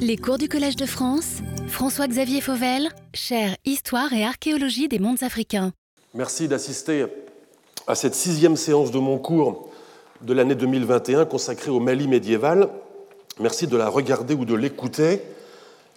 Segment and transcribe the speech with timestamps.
[0.00, 1.38] Les cours du Collège de France,
[1.68, 5.72] François-Xavier Fauvel, chaire Histoire et archéologie des mondes africains.
[6.14, 7.06] Merci d'assister
[7.86, 9.68] à cette sixième séance de mon cours
[10.22, 12.68] de l'année 2021 consacrée au Mali médiéval.
[13.40, 15.20] Merci de la regarder ou de l'écouter.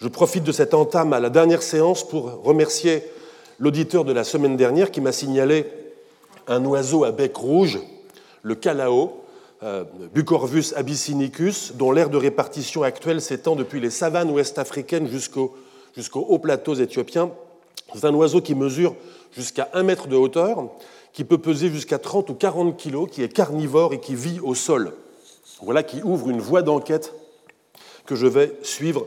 [0.00, 3.02] Je profite de cette entame à la dernière séance pour remercier
[3.58, 5.66] l'auditeur de la semaine dernière qui m'a signalé
[6.48, 7.78] un oiseau à bec rouge,
[8.42, 9.21] le calao,
[10.12, 15.54] Bucorvus abyssinicus, dont l'aire de répartition actuelle s'étend depuis les savanes ouest-africaines jusqu'aux
[16.20, 17.30] hauts plateaux éthiopiens.
[17.94, 18.94] C'est un oiseau qui mesure
[19.36, 20.68] jusqu'à 1 mètre de hauteur,
[21.12, 24.54] qui peut peser jusqu'à 30 ou 40 kilos, qui est carnivore et qui vit au
[24.54, 24.92] sol.
[25.62, 27.14] Voilà qui ouvre une voie d'enquête
[28.06, 29.06] que je vais suivre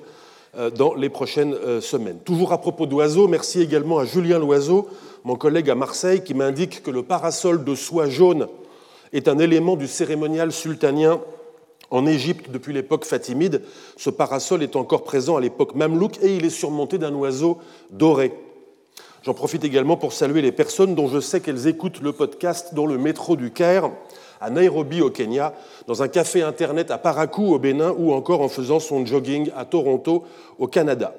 [0.58, 2.20] euh, dans les prochaines euh, semaines.
[2.20, 4.88] Toujours à propos d'oiseaux, merci également à Julien Loiseau,
[5.24, 8.48] mon collègue à Marseille, qui m'indique que le parasol de soie jaune
[9.16, 11.22] est un élément du cérémonial sultanien
[11.90, 13.62] en Égypte depuis l'époque fatimide.
[13.96, 17.60] Ce parasol est encore présent à l'époque mamelouk et il est surmonté d'un oiseau
[17.91, 18.34] doré.
[19.24, 22.85] J'en profite également pour saluer les personnes dont je sais qu'elles écoutent le podcast dans
[22.85, 23.90] le métro du Caire,
[24.41, 25.54] à Nairobi au Kenya,
[25.88, 29.66] dans un café internet à Parakou au Bénin ou encore en faisant son jogging à
[29.66, 30.26] Toronto
[30.60, 31.16] au Canada.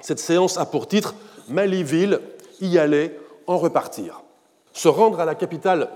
[0.00, 1.14] Cette séance a pour titre
[1.48, 2.20] Maliville,
[2.60, 3.12] y aller,
[3.46, 4.22] en repartir.
[4.72, 5.90] Se rendre à la capitale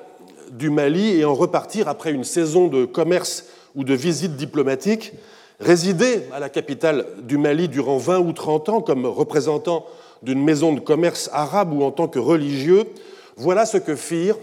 [0.53, 5.13] du Mali et en repartir après une saison de commerce ou de visite diplomatique,
[5.61, 9.87] résider à la capitale du Mali durant 20 ou 30 ans comme représentant
[10.23, 12.85] d'une maison de commerce arabe ou en tant que religieux,
[13.37, 14.37] voilà ce que firent,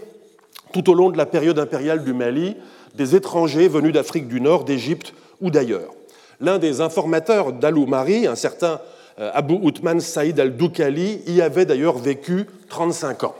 [0.72, 2.56] tout au long de la période impériale du Mali,
[2.94, 5.92] des étrangers venus d'Afrique du Nord, d'Égypte ou d'ailleurs.
[6.40, 8.80] L'un des informateurs d'Alou-Mari, un certain
[9.18, 13.34] euh, Abu Outman Saïd al-Doukali, y avait d'ailleurs vécu 35 ans.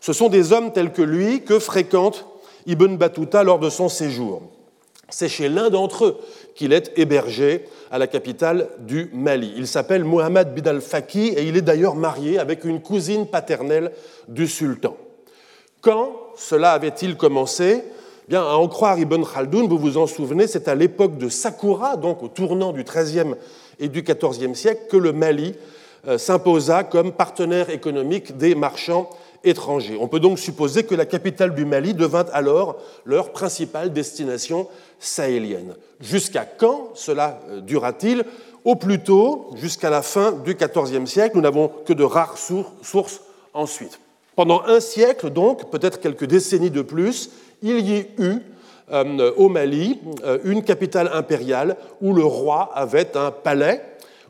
[0.00, 2.26] Ce sont des hommes tels que lui que fréquente
[2.66, 4.42] Ibn Battuta lors de son séjour.
[5.10, 6.18] C'est chez l'un d'entre eux
[6.54, 9.54] qu'il est hébergé à la capitale du Mali.
[9.56, 13.92] Il s'appelle Mohamed Bid al-Faki et il est d'ailleurs marié avec une cousine paternelle
[14.28, 14.96] du sultan.
[15.80, 17.82] Quand cela avait-il commencé?
[18.28, 21.96] Bien, à en croire Ibn Khaldoun, vous vous en souvenez, c'est à l'époque de Sakura,
[21.96, 23.34] donc au tournant du XIIIe
[23.80, 25.54] et du XIVe siècle, que le Mali
[26.06, 29.08] euh, s'imposa comme partenaire économique des marchands
[30.00, 35.74] On peut donc supposer que la capitale du Mali devint alors leur principale destination sahélienne.
[36.00, 38.24] Jusqu'à quand cela euh, dura-t-il
[38.64, 43.20] Au plus tôt, jusqu'à la fin du XIVe siècle, nous n'avons que de rares sources
[43.54, 44.00] ensuite.
[44.36, 47.30] Pendant un siècle, donc, peut-être quelques décennies de plus,
[47.62, 48.42] il y eut
[48.92, 53.82] euh, au Mali euh, une capitale impériale où le roi avait un palais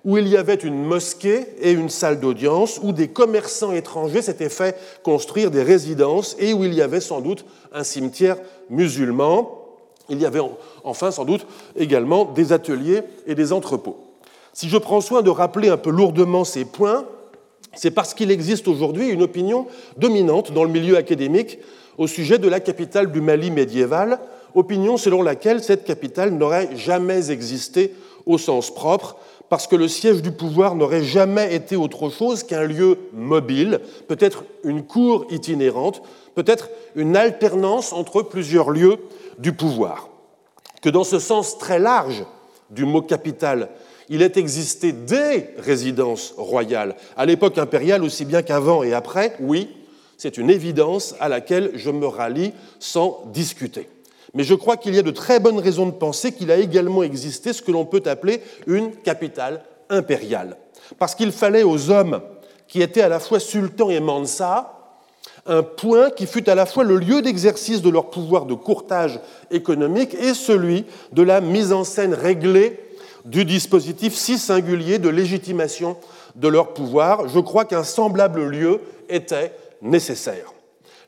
[0.09, 4.49] où il y avait une mosquée et une salle d'audience, où des commerçants étrangers s'étaient
[4.49, 8.39] fait construire des résidences et où il y avait sans doute un cimetière
[8.71, 9.67] musulman.
[10.09, 10.41] Il y avait
[10.83, 13.99] enfin sans doute également des ateliers et des entrepôts.
[14.55, 17.05] Si je prends soin de rappeler un peu lourdement ces points,
[17.75, 19.67] c'est parce qu'il existe aujourd'hui une opinion
[19.99, 21.59] dominante dans le milieu académique
[21.99, 24.21] au sujet de la capitale du Mali médiéval,
[24.55, 27.93] opinion selon laquelle cette capitale n'aurait jamais existé
[28.25, 29.17] au sens propre,
[29.49, 34.45] parce que le siège du pouvoir n'aurait jamais été autre chose qu'un lieu mobile, peut-être
[34.65, 36.03] une cour itinérante,
[36.35, 38.99] peut-être une alternance entre plusieurs lieux
[39.39, 40.09] du pouvoir.
[40.83, 42.25] Que dans ce sens très large
[42.71, 43.71] du mot capital,
[44.11, 49.69] il ait existé des résidences royales, à l'époque impériale aussi bien qu'avant et après, oui,
[50.17, 53.89] c'est une évidence à laquelle je me rallie sans discuter.
[54.35, 57.03] Mais je crois qu'il y a de très bonnes raisons de penser qu'il a également
[57.03, 60.57] existé ce que l'on peut appeler une capitale impériale.
[60.99, 62.21] Parce qu'il fallait aux hommes
[62.67, 64.75] qui étaient à la fois sultans et mansa
[65.47, 69.19] un point qui fut à la fois le lieu d'exercice de leur pouvoir de courtage
[69.51, 72.79] économique et celui de la mise en scène réglée
[73.25, 75.97] du dispositif si singulier de légitimation
[76.35, 77.29] de leur pouvoir.
[77.29, 80.53] Je crois qu'un semblable lieu était nécessaire.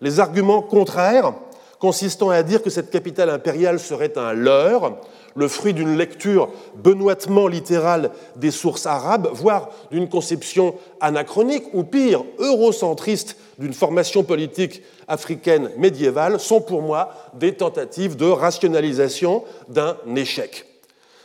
[0.01, 1.35] Les arguments contraires
[1.81, 4.99] consistant à dire que cette capitale impériale serait un leurre,
[5.35, 12.23] le fruit d'une lecture benoîtement littérale des sources arabes, voire d'une conception anachronique, ou pire,
[12.39, 20.67] eurocentriste d'une formation politique africaine médiévale, sont pour moi des tentatives de rationalisation d'un échec.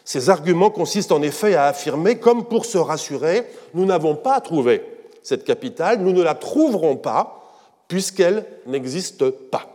[0.05, 4.83] Ces arguments consistent en effet à affirmer, comme pour se rassurer, nous n'avons pas trouvé
[5.21, 7.41] cette capitale, nous ne la trouverons pas,
[7.87, 9.74] puisqu'elle n'existe pas.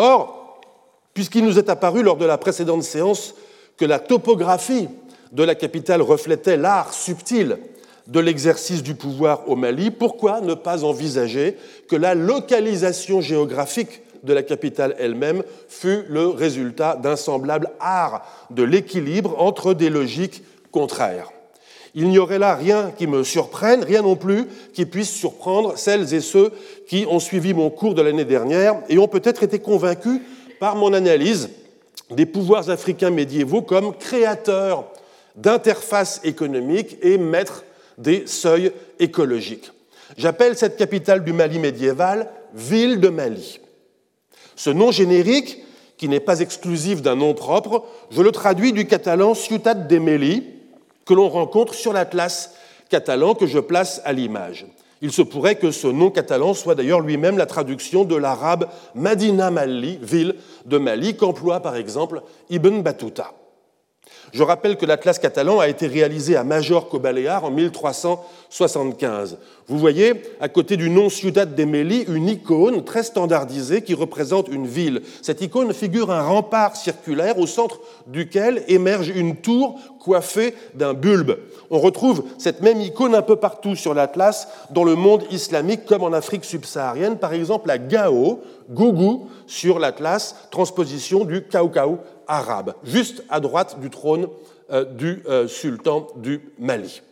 [0.00, 0.60] Or,
[1.12, 3.34] puisqu'il nous est apparu lors de la précédente séance
[3.76, 4.88] que la topographie
[5.32, 7.58] de la capitale reflétait l'art subtil
[8.06, 11.56] de l'exercice du pouvoir au Mali, pourquoi ne pas envisager
[11.88, 18.62] que la localisation géographique de la capitale elle-même fut le résultat d'un semblable art de
[18.62, 21.32] l'équilibre entre des logiques contraire.
[22.00, 26.14] Il n'y aurait là rien qui me surprenne, rien non plus qui puisse surprendre celles
[26.14, 26.52] et ceux
[26.86, 30.20] qui ont suivi mon cours de l'année dernière et ont peut-être été convaincus
[30.60, 31.50] par mon analyse
[32.12, 34.84] des pouvoirs africains médiévaux comme créateurs
[35.34, 37.64] d'interfaces économiques et maîtres
[37.98, 39.72] des seuils écologiques.
[40.16, 43.58] J'appelle cette capitale du Mali médiéval ville de Mali.
[44.54, 45.64] Ce nom générique,
[45.96, 50.57] qui n'est pas exclusif d'un nom propre, je le traduis du catalan Ciutat de Meli,
[51.08, 52.54] que l'on rencontre sur l'atlas
[52.90, 54.66] catalan que je place à l'image.
[55.00, 59.50] Il se pourrait que ce nom catalan soit d'ailleurs lui-même la traduction de l'arabe Madina
[59.50, 60.34] Mali, ville
[60.66, 63.32] de Mali, qu'emploie par exemple Ibn Battuta.
[64.32, 69.38] Je rappelle que l'Atlas catalan a été réalisé à Majorque Baléares en 1375.
[69.68, 74.48] Vous voyez, à côté du nom Ciudad de Meli, une icône très standardisée qui représente
[74.48, 75.02] une ville.
[75.22, 81.38] Cette icône figure un rempart circulaire au centre duquel émerge une tour coiffée d'un bulbe.
[81.70, 86.02] On retrouve cette même icône un peu partout sur l'Atlas dans le monde islamique comme
[86.02, 88.40] en Afrique subsaharienne, par exemple à Gao,
[88.70, 91.98] Gougou, sur l'Atlas, transposition du Kaukau
[92.28, 94.28] arabe, juste à droite du trône
[94.70, 97.02] euh, du euh, sultan du Mali.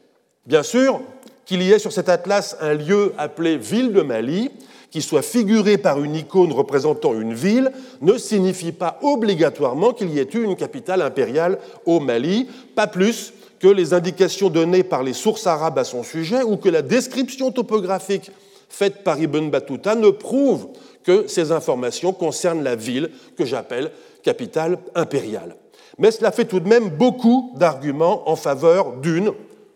[0.47, 1.01] Bien sûr,
[1.47, 4.51] qu'il y ait sur cet atlas un lieu appelé ville de Mali,
[4.91, 7.73] qui soit figuré par une icône représentant une ville,
[8.03, 13.33] ne signifie pas obligatoirement qu'il y ait eu une capitale impériale au Mali, pas plus
[13.59, 17.53] que les indications données par les sources arabes à son sujet ou que la description
[17.53, 18.31] topographique
[18.69, 20.69] faite par Ibn Battuta ne prouve
[21.06, 23.93] que ces informations concernent la ville que j'appelle
[24.25, 25.55] capitale impériale.
[25.99, 29.31] Mais cela fait tout de même beaucoup d'arguments en faveur d'une,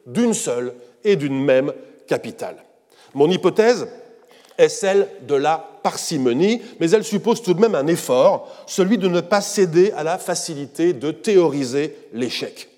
[0.06, 0.74] d'une seule
[1.04, 1.72] et d'une même
[2.08, 2.56] capitale.
[3.14, 3.86] Mon hypothèse
[4.58, 9.08] est celle de la parcimonie, mais elle suppose tout de même un effort, celui de
[9.08, 12.69] ne pas céder à la facilité de théoriser l'échec.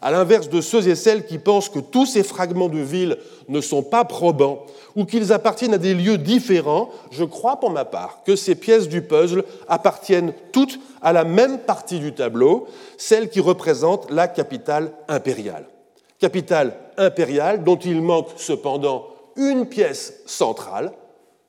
[0.00, 3.18] À l'inverse de ceux et celles qui pensent que tous ces fragments de ville
[3.48, 4.64] ne sont pas probants
[4.94, 8.88] ou qu'ils appartiennent à des lieux différents, je crois pour ma part que ces pièces
[8.88, 14.92] du puzzle appartiennent toutes à la même partie du tableau, celle qui représente la capitale
[15.08, 15.66] impériale.
[16.18, 19.06] Capitale impériale dont il manque cependant
[19.36, 20.92] une pièce centrale,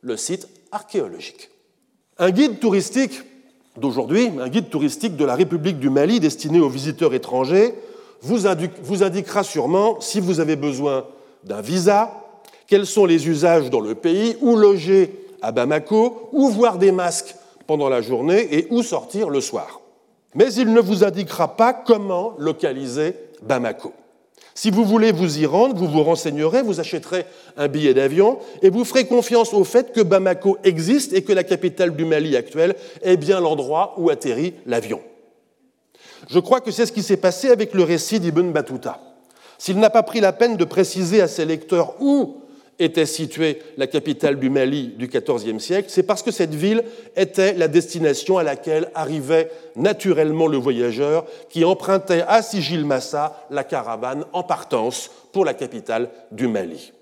[0.01, 1.49] le site archéologique.
[2.17, 3.21] Un guide touristique
[3.77, 7.73] d'aujourd'hui, un guide touristique de la République du Mali destiné aux visiteurs étrangers,
[8.21, 11.05] vous indiquera sûrement si vous avez besoin
[11.43, 12.11] d'un visa,
[12.67, 17.35] quels sont les usages dans le pays, où loger à Bamako, où voir des masques
[17.65, 19.81] pendant la journée et où sortir le soir.
[20.35, 23.93] Mais il ne vous indiquera pas comment localiser Bamako.
[24.53, 27.25] Si vous voulez vous y rendre, vous vous renseignerez, vous achèterez
[27.55, 31.45] un billet d'avion et vous ferez confiance au fait que Bamako existe et que la
[31.45, 34.99] capitale du Mali actuelle est bien l'endroit où atterrit l'avion.
[36.29, 38.99] Je crois que c'est ce qui s'est passé avec le récit d'Ibn Battuta.
[39.57, 42.37] S'il n'a pas pris la peine de préciser à ses lecteurs où
[42.77, 46.83] était située la capitale du Mali du XIVe siècle, c'est parce que cette ville
[47.15, 53.63] était la destination à laquelle arrivait naturellement le voyageur qui empruntait à Sigil Massa la
[53.63, 56.93] caravane en partance pour la capitale du Mali.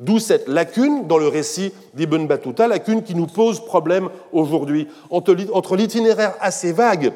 [0.00, 5.76] D'où cette lacune dans le récit d'Ibn Battuta, lacune qui nous pose problème aujourd'hui entre
[5.76, 7.12] l'itinéraire assez vague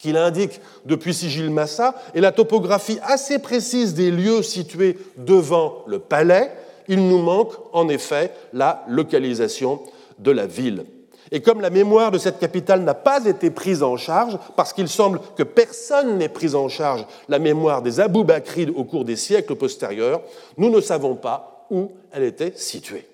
[0.00, 5.98] qu'il indique depuis Sigil Massa et la topographie assez précise des lieux situés devant le
[5.98, 6.50] palais,
[6.88, 9.80] il nous manque en effet la localisation
[10.18, 10.84] de la ville.
[11.32, 14.88] Et comme la mémoire de cette capitale n'a pas été prise en charge, parce qu'il
[14.88, 19.16] semble que personne n'ait pris en charge la mémoire des Abou Bakrides au cours des
[19.16, 20.22] siècles postérieurs,
[20.56, 23.06] nous ne savons pas où elle était située.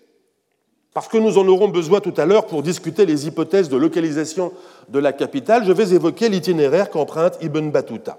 [0.96, 4.54] Parce que nous en aurons besoin tout à l'heure pour discuter les hypothèses de localisation
[4.88, 8.18] de la capitale, je vais évoquer l'itinéraire qu'emprunte Ibn Battuta.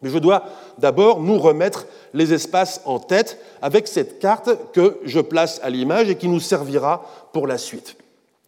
[0.00, 0.44] Mais je dois
[0.78, 6.08] d'abord nous remettre les espaces en tête avec cette carte que je place à l'image
[6.08, 7.98] et qui nous servira pour la suite.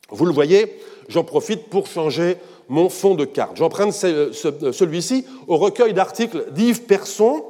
[0.08, 2.38] Vous le voyez, j'en profite pour changer
[2.70, 3.58] mon fond de carte.
[3.58, 7.44] J'emprunte celui-ci au recueil d'articles d'Yves Persson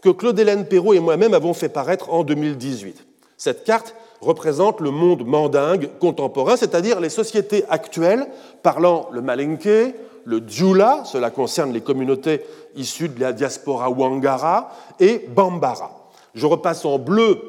[0.00, 3.04] que Claude-Hélène Perrault et moi-même avons fait paraître en 2018.
[3.36, 8.26] Cette carte représente le monde mandingue contemporain, c'est-à-dire les sociétés actuelles
[8.62, 12.42] parlant le malinké, le djula, cela concerne les communautés
[12.74, 16.10] issues de la diaspora wangara, et bambara.
[16.34, 17.40] Je repasse en bleu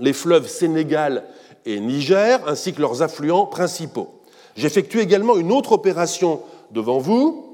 [0.00, 1.24] les fleuves Sénégal
[1.64, 4.08] et Niger, ainsi que leurs affluents principaux.
[4.56, 6.40] J'effectue également une autre opération
[6.72, 7.47] devant vous,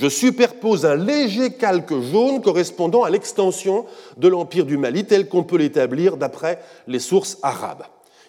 [0.00, 3.84] je superpose un léger calque jaune correspondant à l'extension
[4.16, 7.82] de l'Empire du Mali tel qu'on peut l'établir d'après les sources arabes.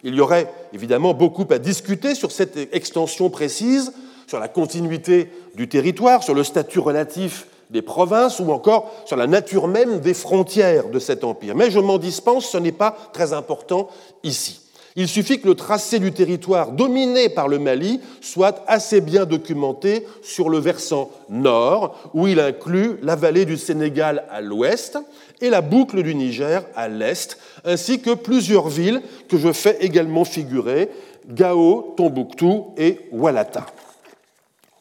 [0.04, 3.94] Il y aurait évidemment beaucoup à discuter sur cette extension précise,
[4.26, 9.28] sur la continuité du territoire, sur le statut relatif des provinces ou encore sur la
[9.28, 11.56] nature même des frontières de cet empire.
[11.56, 13.90] Mais je m'en dispense, ce n'est pas très important
[14.24, 14.62] ici.
[15.02, 20.06] Il suffit que le tracé du territoire dominé par le Mali soit assez bien documenté
[20.22, 24.98] sur le versant nord, où il inclut la vallée du Sénégal à l'ouest
[25.40, 30.26] et la boucle du Niger à l'est, ainsi que plusieurs villes que je fais également
[30.26, 30.90] figurer,
[31.30, 33.68] Gao, Tombouctou et Walata.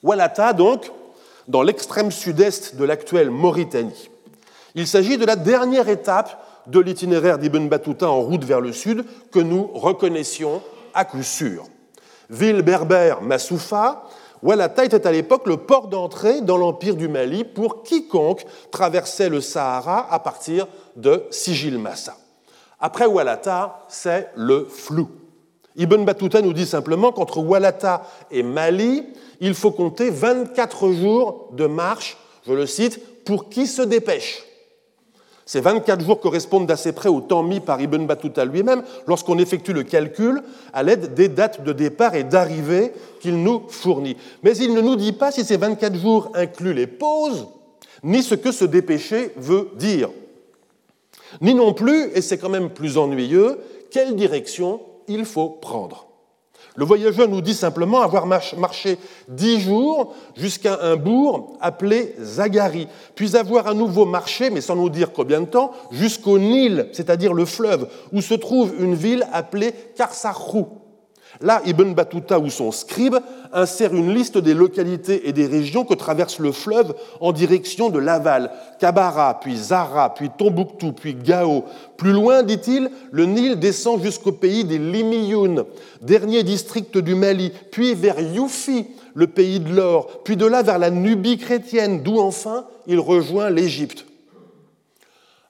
[0.02, 0.90] Walata, donc,
[1.46, 4.10] dans l'extrême sud-est de l'actuelle Mauritanie.
[4.74, 9.04] Il s'agit de la dernière étape de l'itinéraire d'Ibn Battuta en route vers le sud
[9.32, 10.62] que nous reconnaissions
[10.94, 11.64] à coup sûr.
[12.30, 14.04] Ville berbère Massoufa,
[14.42, 19.40] Walata était à l'époque le port d'entrée dans l'empire du Mali pour quiconque traversait le
[19.40, 22.16] Sahara à partir de Sigil Massa.
[22.80, 25.08] Après Walata, c'est le flou.
[25.76, 29.06] Ibn Battuta nous dit simplement qu'entre Walata et Mali,
[29.40, 34.47] il faut compter 24 jours de marche, je le cite, pour qui se dépêche.
[35.48, 39.72] Ces 24 jours correspondent d'assez près au temps mis par Ibn Battuta lui-même lorsqu'on effectue
[39.72, 40.42] le calcul
[40.74, 44.18] à l'aide des dates de départ et d'arrivée qu'il nous fournit.
[44.42, 47.46] Mais il ne nous dit pas si ces 24 jours incluent les pauses,
[48.02, 50.10] ni ce que se dépêcher veut dire.
[51.40, 53.58] Ni non plus, et c'est quand même plus ennuyeux,
[53.90, 56.07] quelle direction il faut prendre.
[56.78, 63.36] Le voyageur nous dit simplement avoir marché dix jours jusqu'à un bourg appelé Zagari, puis
[63.36, 67.46] avoir à nouveau marché, mais sans nous dire combien de temps, jusqu'au Nil, c'est-à-dire le
[67.46, 70.68] fleuve, où se trouve une ville appelée Karsarou.
[71.40, 73.16] Là, Ibn Battuta ou son scribe
[73.52, 78.00] insère une liste des localités et des régions que traverse le fleuve en direction de
[78.00, 81.64] Laval, Kabara, puis Zara, puis Tombouctou, puis Gao.
[81.96, 85.64] Plus loin, dit-il, le Nil descend jusqu'au pays des Limiyoun,
[86.02, 90.78] dernier district du Mali, puis vers Youfi, le pays de l'or, puis de là vers
[90.78, 94.06] la Nubie chrétienne, d'où enfin il rejoint l'Égypte.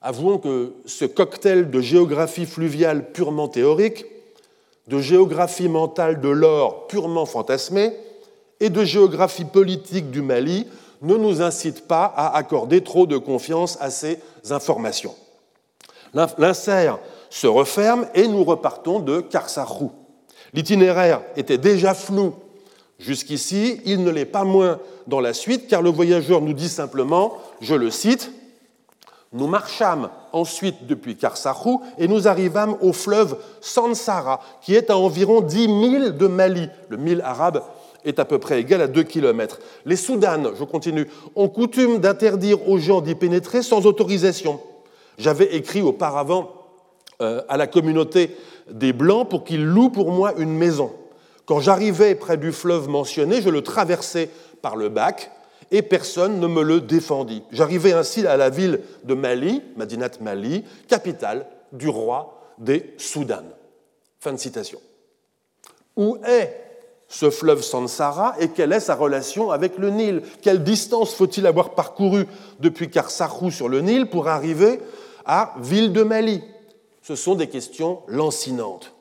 [0.02, 4.04] Avouons que ce cocktail de géographie fluviale purement théorique
[4.88, 7.92] de géographie mentale de l'or purement fantasmé
[8.61, 10.66] et de géographie politique du Mali
[11.02, 14.18] ne nous incite pas à accorder trop de confiance à ces
[14.50, 15.14] informations.
[16.14, 16.99] L'insert
[17.30, 19.92] se referme et nous repartons de Karsarou.
[20.54, 22.35] L'itinéraire était déjà flou
[22.99, 27.35] jusqu'ici, il ne l'est pas moins dans la suite, car le voyageur nous dit simplement,
[27.61, 28.33] je le cite,
[29.32, 35.42] nous marchâmes ensuite depuis Karsahou et nous arrivâmes au fleuve Sansara, qui est à environ
[35.42, 36.68] 10 milles de Mali.
[36.88, 37.62] Le mille arabe
[38.04, 39.61] est à peu près égal à 2 kilomètres.
[39.85, 44.61] Les Soudanes, je continue, ont coutume d'interdire aux gens d'y pénétrer sans autorisation.
[45.18, 46.52] J'avais écrit auparavant
[47.20, 48.37] euh, à la communauté
[48.70, 50.92] des Blancs pour qu'ils louent pour moi une maison.
[51.44, 54.30] Quand j'arrivais près du fleuve mentionné, je le traversais
[54.62, 55.30] par le bac
[55.71, 57.43] et personne ne me le défendit.
[57.51, 63.53] J'arrivai ainsi à la ville de Mali, Madinat Mali, capitale du roi des Soudanes.
[64.21, 64.81] Fin de citation.
[65.97, 66.65] Où est
[67.09, 70.23] ce fleuve Sansara et quelle est sa relation avec le Nil?
[70.43, 72.27] Quelle distance faut-il avoir parcouru
[72.61, 74.81] depuis Karsarou sur le Nil pour arriver
[75.25, 76.43] à Ville de Mali?
[77.03, 78.93] Ce sont des questions lancinantes.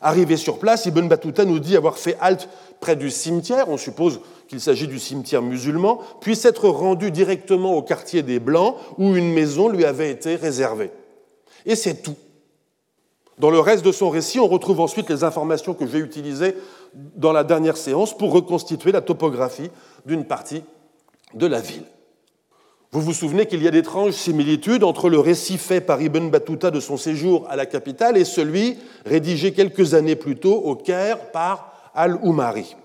[0.00, 2.48] Arrivé sur place, Ibn Battuta nous dit avoir fait halte
[2.80, 7.82] près du cimetière, on suppose qu'il s'agit du cimetière musulman, puis s'être rendu directement au
[7.82, 10.90] quartier des Blancs où une maison lui avait été réservée.
[11.66, 12.16] Et c'est tout.
[13.38, 16.54] Dans le reste de son récit, on retrouve ensuite les informations que j'ai utilisées
[16.94, 19.70] dans la dernière séance pour reconstituer la topographie
[20.06, 20.62] d'une partie
[21.34, 21.82] de la ville.
[22.92, 26.70] Vous vous souvenez qu'il y a d'étranges similitudes entre le récit fait par Ibn Battuta
[26.70, 31.32] de son séjour à la capitale et celui rédigé quelques années plus tôt au Caire
[31.32, 32.76] par Al-Umari.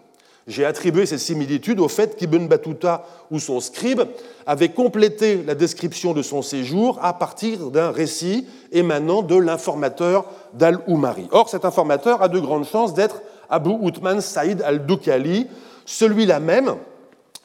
[0.50, 4.02] J'ai attribué ces similitudes au fait qu'Ibn Battuta ou son scribe
[4.48, 10.26] avait complété la description de son séjour à partir d'un récit émanant de l'informateur
[10.56, 11.28] d'Al-Umari.
[11.30, 15.46] Or, cet informateur a de grandes chances d'être Abu Outman Saïd al-Doukali,
[15.86, 16.74] celui-là même,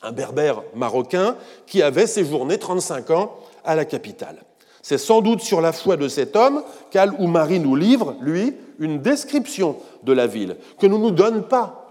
[0.03, 4.39] un berbère marocain, qui avait séjourné 35 ans à la capitale.
[4.81, 9.77] C'est sans doute sur la foi de cet homme qu'Al-Umari nous livre, lui, une description
[10.05, 11.84] de la ville, que ne nous donne pas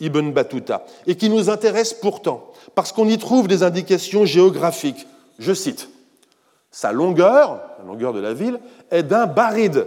[0.00, 5.06] Ibn Battuta, et qui nous intéresse pourtant, parce qu'on y trouve des indications géographiques.
[5.38, 5.88] Je cite,
[6.70, 8.60] Sa longueur, la longueur de la ville,
[8.90, 9.86] est d'un baride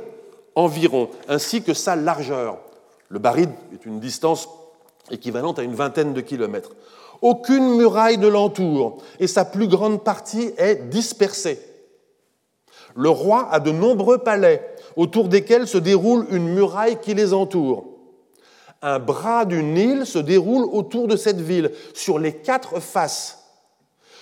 [0.55, 2.57] environ, ainsi que sa largeur.
[3.09, 4.49] Le baride est une distance
[5.11, 6.71] équivalente à une vingtaine de kilomètres.
[7.21, 11.59] Aucune muraille ne l'entoure, et sa plus grande partie est dispersée.
[12.95, 17.98] Le roi a de nombreux palais, autour desquels se déroule une muraille qui les entoure
[18.81, 23.39] un bras du Nil se déroule autour de cette ville, sur les quatre faces.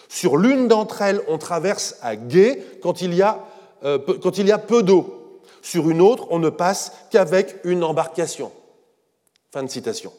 [0.09, 3.45] Sur l'une d'entre elles, on traverse à gué quand il y a,
[3.83, 5.41] euh, quand il y a peu d'eau.
[5.61, 8.51] Sur une autre, on ne passe qu'avec une embarcation.
[9.51, 10.13] Fin de citation.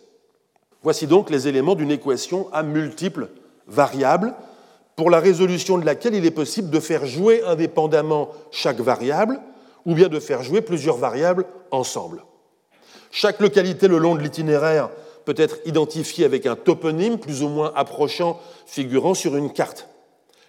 [0.83, 3.29] Voici donc les éléments d'une équation à multiples
[3.67, 4.35] variables
[4.95, 9.41] pour la résolution de laquelle il est possible de faire jouer indépendamment chaque variable
[9.87, 12.23] ou bien de faire jouer plusieurs variables ensemble.
[13.11, 14.91] Chaque localité le long de l'itinéraire
[15.25, 19.89] peut être identifiée avec un toponyme plus ou moins approchant figurant sur une carte.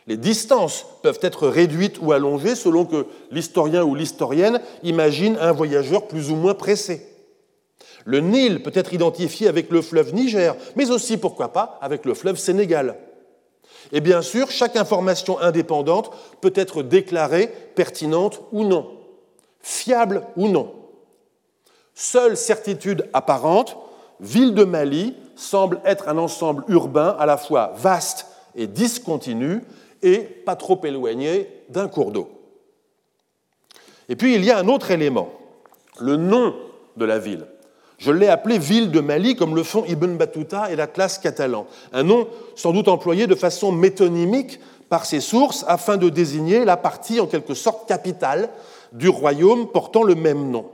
[0.08, 6.08] Les distances peuvent être réduites ou allongées selon que l'historien ou l'historienne imagine un voyageur
[6.08, 7.06] plus ou moins pressé.
[8.06, 12.13] Le Nil peut être identifié avec le fleuve Niger, mais aussi, pourquoi pas, avec le
[12.13, 12.96] fleuve Sénégal.
[13.92, 16.12] Et bien sûr, chaque information indépendante
[16.42, 18.89] peut être déclarée pertinente ou non,
[19.62, 20.78] fiable ou non.
[22.01, 23.75] Seule certitude apparente,
[24.22, 29.62] Ville de Mali semble être un ensemble urbain à la fois vaste et discontinu
[30.01, 32.29] et pas trop éloigné d'un cours d'eau.
[34.08, 35.27] Et puis il y a un autre élément,
[36.00, 36.56] le nom
[36.96, 37.46] de la ville.
[37.98, 41.68] Je l'ai appelé ville de Mali comme le font Ibn Battuta et la classe catalan,
[41.91, 46.77] un nom sans doute employé de façon métonymique par ses sources afin de désigner la
[46.77, 48.48] partie en quelque sorte capitale
[48.94, 50.65] du royaume portant le même nom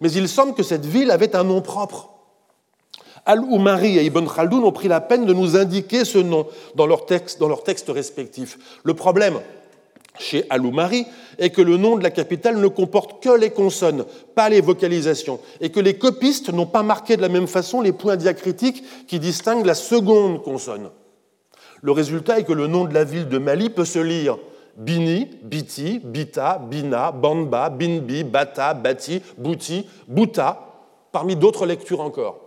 [0.00, 2.10] mais il semble que cette ville avait un nom propre.
[3.24, 7.06] Al-Umari et Ibn Khaldoun ont pris la peine de nous indiquer ce nom dans leurs
[7.06, 8.80] textes, dans textes respectifs.
[8.84, 9.40] Le problème
[10.18, 11.06] chez Al-Umari
[11.38, 15.40] est que le nom de la capitale ne comporte que les consonnes, pas les vocalisations,
[15.60, 19.18] et que les copistes n'ont pas marqué de la même façon les points diacritiques qui
[19.18, 20.90] distinguent la seconde consonne.
[21.82, 24.38] Le résultat est que le nom de la ville de Mali peut se lire
[24.76, 30.66] Bini, Biti, Bita, Bina, Banba, Binbi, Bata, Bati, Bouti, Bouta,
[31.12, 32.46] parmi d'autres lectures encore.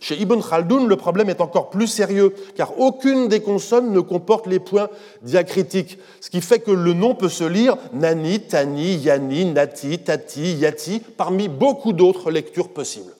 [0.00, 4.46] Chez Ibn Khaldoun, le problème est encore plus sérieux, car aucune des consonnes ne comporte
[4.46, 4.88] les points
[5.22, 10.54] diacritiques, ce qui fait que le nom peut se lire Nani, Tani, Yani, Nati, Tati,
[10.54, 13.15] Yati, parmi beaucoup d'autres lectures possibles.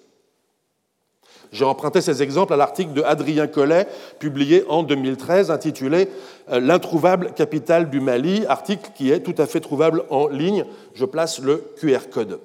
[1.53, 3.87] J'ai emprunté ces exemples à l'article de Adrien Collet,
[4.19, 6.09] publié en 2013, intitulé
[6.51, 10.65] euh, L'introuvable capitale du Mali, article qui est tout à fait trouvable en ligne.
[10.95, 12.41] Je place le QR code,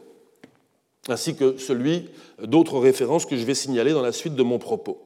[1.10, 2.10] ainsi que celui
[2.42, 5.02] d'autres références que je vais signaler dans la suite de mon propos.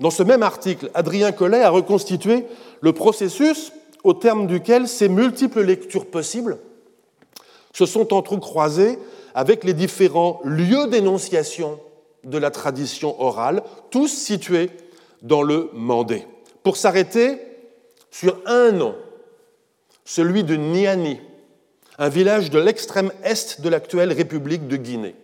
[0.00, 2.44] Dans ce même article, Adrien Collet a reconstitué
[2.80, 3.72] le processus
[4.04, 6.58] au terme duquel ces multiples lectures possibles
[7.72, 8.98] se sont entrecroisées
[9.34, 11.78] avec les différents lieux d'énonciation
[12.24, 14.70] de la tradition orale, tous situés
[15.22, 16.26] dans le Mandé,
[16.62, 17.38] pour s'arrêter
[18.10, 18.94] sur un nom,
[20.04, 21.20] celui de Niani,
[21.98, 25.16] un village de l'extrême est de l'actuelle République de Guinée.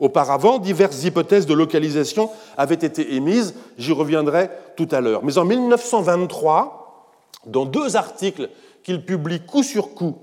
[0.00, 5.24] Auparavant, diverses hypothèses de localisation avaient été émises, j'y reviendrai tout à l'heure.
[5.24, 7.12] Mais en 1923,
[7.46, 8.48] dans deux articles
[8.84, 10.18] qu'il publie coup sur coup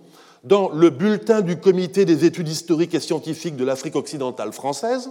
[0.45, 5.09] dans le bulletin du Comité des études historiques et scientifiques de l'Afrique occidentale française,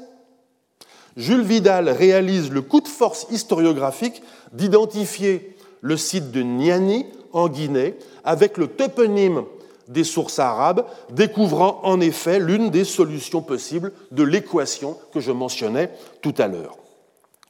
[1.17, 4.23] Jules Vidal réalise le coup de force historiographique
[4.53, 9.45] d'identifier le site de Niani en Guinée avec le toponyme
[9.89, 15.91] des sources arabes, découvrant en effet l'une des solutions possibles de l'équation que je mentionnais
[16.23, 16.79] tout à l'heure.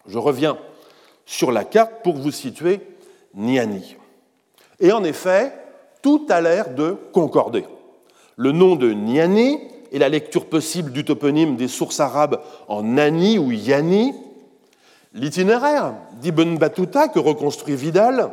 [0.07, 0.59] Je reviens
[1.27, 2.81] sur la carte pour vous situer
[3.35, 3.97] Niani.
[4.81, 5.53] Et en effet,
[6.03, 7.65] tout a l'air de concorder.
[8.37, 9.61] Le nom de Niani
[9.95, 14.13] et la lecture possible du toponyme des sources arabes en Nani ou Yani,
[15.13, 18.33] l'itinéraire d'Ibn Battuta que reconstruit Vidal,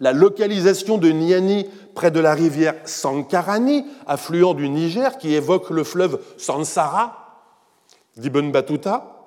[0.00, 5.84] la localisation de Niani près de la rivière Sankarani, affluent du Niger qui évoque le
[5.84, 7.46] fleuve Sansara
[8.16, 9.17] d'Ibn Battuta,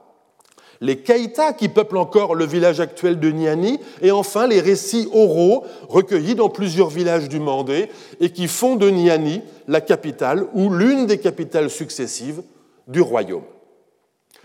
[0.81, 5.63] les Keïtas qui peuplent encore le village actuel de Niani, et enfin les récits oraux
[5.87, 7.89] recueillis dans plusieurs villages du Mandé
[8.19, 12.41] et qui font de Niani la capitale ou l'une des capitales successives
[12.87, 13.43] du royaume.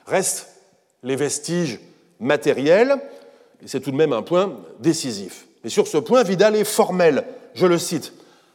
[0.07, 0.49] Restent
[1.03, 1.81] les vestiges
[2.21, 2.97] matériels,
[3.63, 5.47] et c'est tout de même un point décisif.
[5.65, 7.25] Et sur ce point, Vidal est formel.
[7.55, 8.13] Je le cite.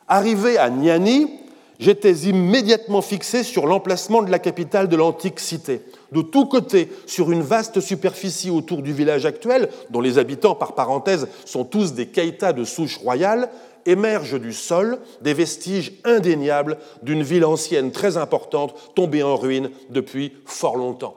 [0.08, 1.40] Arrivé à Niani,
[1.82, 5.82] j'étais immédiatement fixé sur l'emplacement de la capitale de l'antique cité.
[6.13, 10.76] De tous côtés, sur une vaste superficie autour du village actuel, dont les habitants, par
[10.76, 13.50] parenthèse, sont tous des Keïtas de souche royale,
[13.86, 20.34] émergent du sol des vestiges indéniables d'une ville ancienne très importante, tombée en ruine depuis
[20.46, 21.15] fort longtemps.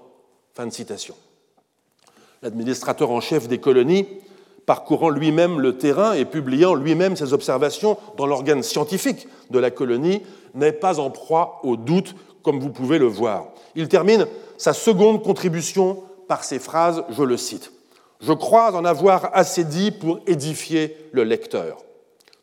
[0.55, 1.15] Fin de citation.
[2.43, 4.07] L'administrateur en chef des colonies
[4.67, 10.23] parcourant lui-même le terrain et publiant lui-même ses observations dans l'organe scientifique de la colonie,
[10.55, 13.49] n'est pas en proie au doute, comme vous pouvez le voir.
[13.75, 17.73] Il termine sa seconde contribution par ces phrases, je le cite.
[18.21, 21.79] Je crois en avoir assez dit pour édifier le lecteur.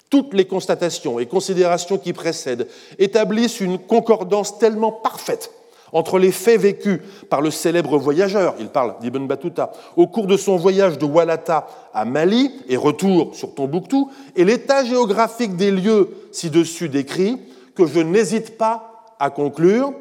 [0.09, 2.67] Toutes les constatations et considérations qui précèdent
[2.99, 5.51] établissent une concordance tellement parfaite
[5.93, 10.37] entre les faits vécus par le célèbre voyageur, il parle d'Ibn Battuta, au cours de
[10.37, 16.09] son voyage de Walata à Mali et retour sur Tombouctou, et l'état géographique des lieux
[16.31, 17.37] ci-dessus décrits,
[17.75, 19.93] que je n'hésite pas à conclure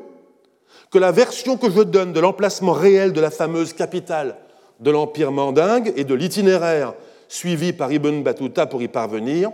[0.90, 4.36] que la version que je donne de l'emplacement réel de la fameuse capitale
[4.80, 6.94] de l'Empire mandingue et de l'itinéraire
[7.28, 9.50] suivi par Ibn Battuta pour y parvenir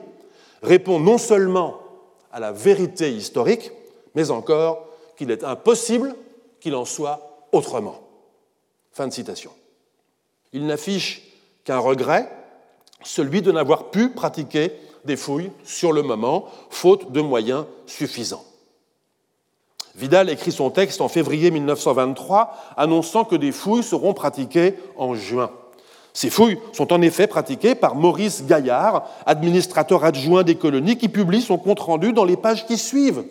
[0.62, 1.80] répond non seulement
[2.32, 3.70] à la vérité historique,
[4.14, 6.14] mais encore qu'il est impossible
[6.60, 8.00] qu'il en soit autrement.
[8.92, 9.50] Fin de citation.
[10.52, 11.22] Il n'affiche
[11.64, 12.30] qu'un regret,
[13.02, 14.72] celui de n'avoir pu pratiquer
[15.06, 18.44] des fouilles sur le moment, faute de moyens suffisants.
[19.96, 25.50] Vidal écrit son texte en février 1923, annonçant que des fouilles seront pratiquées en juin.
[26.12, 31.40] Ces fouilles sont en effet pratiquées par Maurice Gaillard, administrateur adjoint des colonies, qui publie
[31.40, 33.24] son compte-rendu dans les pages qui suivent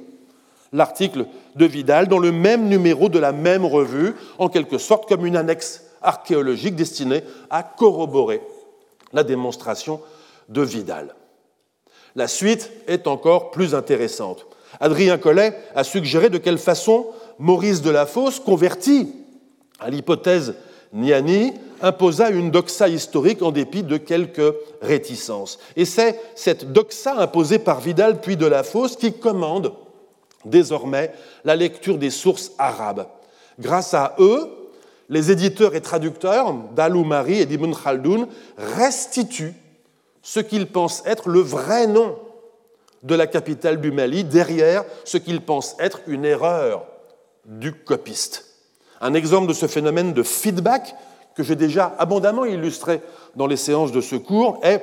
[0.73, 5.25] l'article de Vidal dans le même numéro de la même revue, en quelque sorte comme
[5.25, 8.41] une annexe archéologique destinée à corroborer
[9.13, 10.01] la démonstration
[10.49, 11.15] de Vidal.
[12.15, 14.45] La suite est encore plus intéressante.
[14.80, 17.08] Adrien Collet a suggéré de quelle façon
[17.39, 19.13] Maurice de la Fosse, converti
[19.80, 20.56] à l'hypothèse
[20.93, 25.60] Niani, imposa une doxa historique en dépit de quelques réticences.
[25.75, 29.73] Et c'est cette doxa imposée par Vidal puis de la Fosse qui commande
[30.45, 31.12] désormais
[31.43, 33.08] la lecture des sources arabes.
[33.60, 34.49] Grâce à eux,
[35.10, 39.54] les éditeurs et traducteurs d'Al-Umari et d'Ibn Khaldoun restituent
[40.25, 42.17] ce qu'ils pensent être le vrai nom
[43.03, 46.88] de la capitale du Mali derrière ce qu'ils pensent être une erreur
[47.45, 48.47] du copiste.
[49.01, 50.95] Un exemple de ce phénomène de feedback
[51.35, 53.01] que j'ai déjà abondamment illustré
[53.35, 54.81] dans les séances de secours est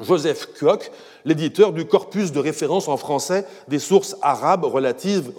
[0.00, 0.90] Joseph Kuok,
[1.26, 5.32] l'éditeur du corpus de référence en français des sources arabes relatives,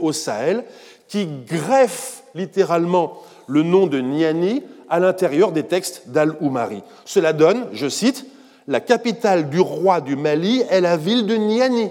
[0.00, 0.64] au Sahel,
[1.08, 6.82] qui greffe littéralement le nom de Niani à l'intérieur des textes d'Al-Oumari.
[7.04, 8.24] Cela donne, je cite,
[8.68, 11.90] La capitale du roi du Mali est la ville de Niani.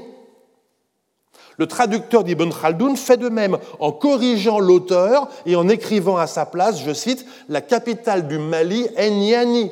[1.58, 6.46] Le traducteur d'Ibn Khaldoun fait de même en corrigeant l'auteur et en écrivant à sa
[6.46, 9.72] place, je cite, La capitale du Mali est Niani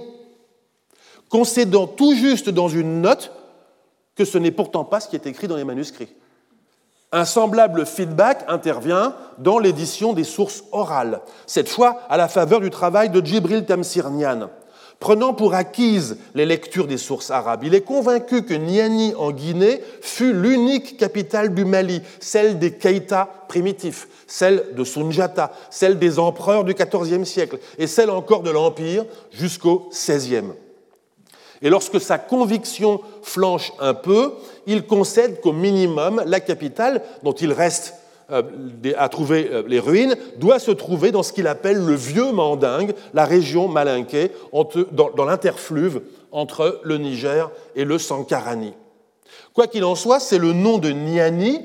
[1.30, 3.32] concédant tout juste dans une note
[4.16, 6.10] que ce n'est pourtant pas ce qui est écrit dans les manuscrits.
[7.12, 12.72] Un semblable feedback intervient dans l'édition des sources orales, cette fois à la faveur du
[12.72, 14.50] travail de Djibril Tamsirnian.
[15.00, 19.82] Prenant pour acquise les lectures des sources arabes, il est convaincu que Niani en Guinée
[20.02, 26.64] fut l'unique capitale du Mali, celle des Keïta primitifs, celle de Sunjata, celle des empereurs
[26.64, 30.54] du XIVe siècle et celle encore de l'Empire jusqu'au XVIe.
[31.62, 34.34] Et lorsque sa conviction flanche un peu,
[34.68, 37.96] il concède qu'au minimum, la capitale, dont il reste
[38.30, 42.94] à trouver euh, les ruines, doit se trouver dans ce qu'il appelle le vieux Mandingue,
[43.14, 44.32] la région malinquée,
[44.92, 48.74] dans l'interfluve entre le Niger et le Sankarani.
[49.54, 51.62] Quoi qu'il en soit, c'est le nom de Niani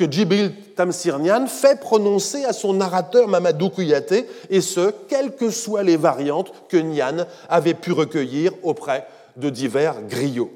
[0.00, 5.82] que Djibril Tamsirnian fait prononcer à son narrateur Mamadou Kouyaté, et ce, quelles que soient
[5.82, 10.50] les variantes que Nian avait pu recueillir auprès de divers griots.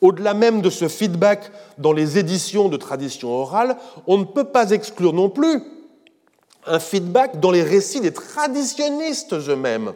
[0.00, 4.70] Au-delà même de ce feedback dans les éditions de tradition orale, on ne peut pas
[4.70, 5.62] exclure non plus
[6.66, 9.92] un feedback dans les récits des traditionnistes eux-mêmes.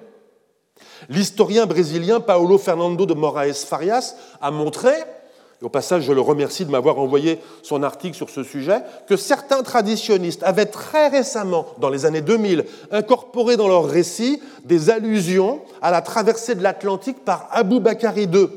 [1.09, 4.93] L'historien brésilien Paulo Fernando de Moraes Farias a montré
[5.63, 9.63] au passage je le remercie de m'avoir envoyé son article sur ce sujet, que certains
[9.63, 15.91] traditionnistes avaient très récemment, dans les années 2000, incorporé dans leurs récits des allusions à
[15.91, 18.49] la traversée de l'Atlantique par Abou Bakari II.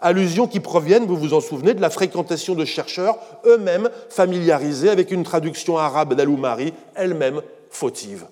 [0.00, 5.10] Allusions qui proviennent, vous vous en souvenez, de la fréquentation de chercheurs eux-mêmes familiarisés avec
[5.10, 8.26] une traduction arabe d'Aloumari, elle-même fautive.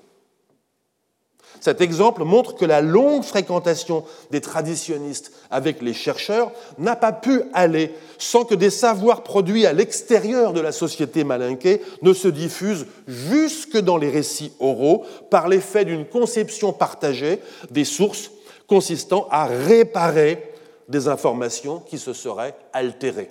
[1.62, 7.42] Cet exemple montre que la longue fréquentation des traditionnistes avec les chercheurs n'a pas pu
[7.55, 12.87] aller sans que des savoirs produits à l'extérieur de la société malinquée ne se diffusent
[13.07, 17.38] jusque dans les récits oraux par l'effet d'une conception partagée
[17.70, 18.33] des sources
[18.66, 20.51] consistant à réparer
[20.88, 23.31] des informations qui se seraient altérées.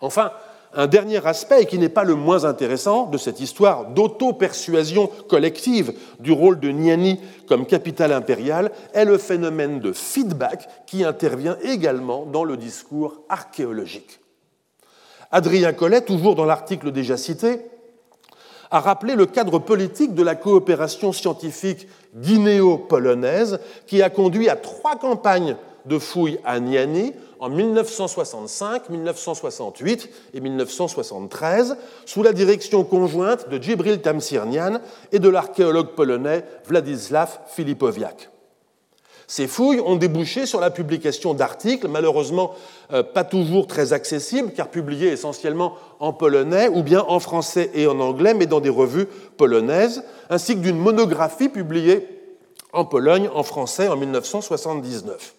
[0.00, 0.32] Enfin,
[0.76, 6.32] un dernier aspect, qui n'est pas le moins intéressant de cette histoire d'auto-persuasion collective du
[6.32, 12.44] rôle de Niani comme capitale impériale, est le phénomène de feedback qui intervient également dans
[12.44, 14.18] le discours archéologique.
[15.30, 17.60] Adrien Collet, toujours dans l'article déjà cité,
[18.70, 21.86] a rappelé le cadre politique de la coopération scientifique
[22.16, 30.40] guinéo-polonaise qui a conduit à trois campagnes de fouilles à Niani en 1965, 1968 et
[30.40, 34.80] 1973, sous la direction conjointe de Djibril Tamsirnian
[35.12, 38.30] et de l'archéologue polonais Władysław Filipowiak.
[39.26, 42.54] Ces fouilles ont débouché sur la publication d'articles, malheureusement
[42.92, 47.86] euh, pas toujours très accessibles, car publiés essentiellement en polonais ou bien en français et
[47.86, 52.06] en anglais, mais dans des revues polonaises, ainsi que d'une monographie publiée
[52.72, 55.34] en Pologne en français en 1979.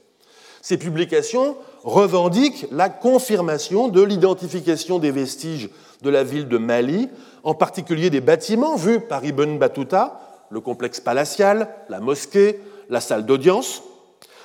[0.65, 5.69] Ces publications revendiquent la confirmation de l'identification des vestiges
[6.01, 7.07] de la ville de Mali,
[7.43, 13.27] en particulier des bâtiments vus par Ibn Battuta, le complexe palatial, la mosquée, la salle
[13.27, 13.83] d'audience.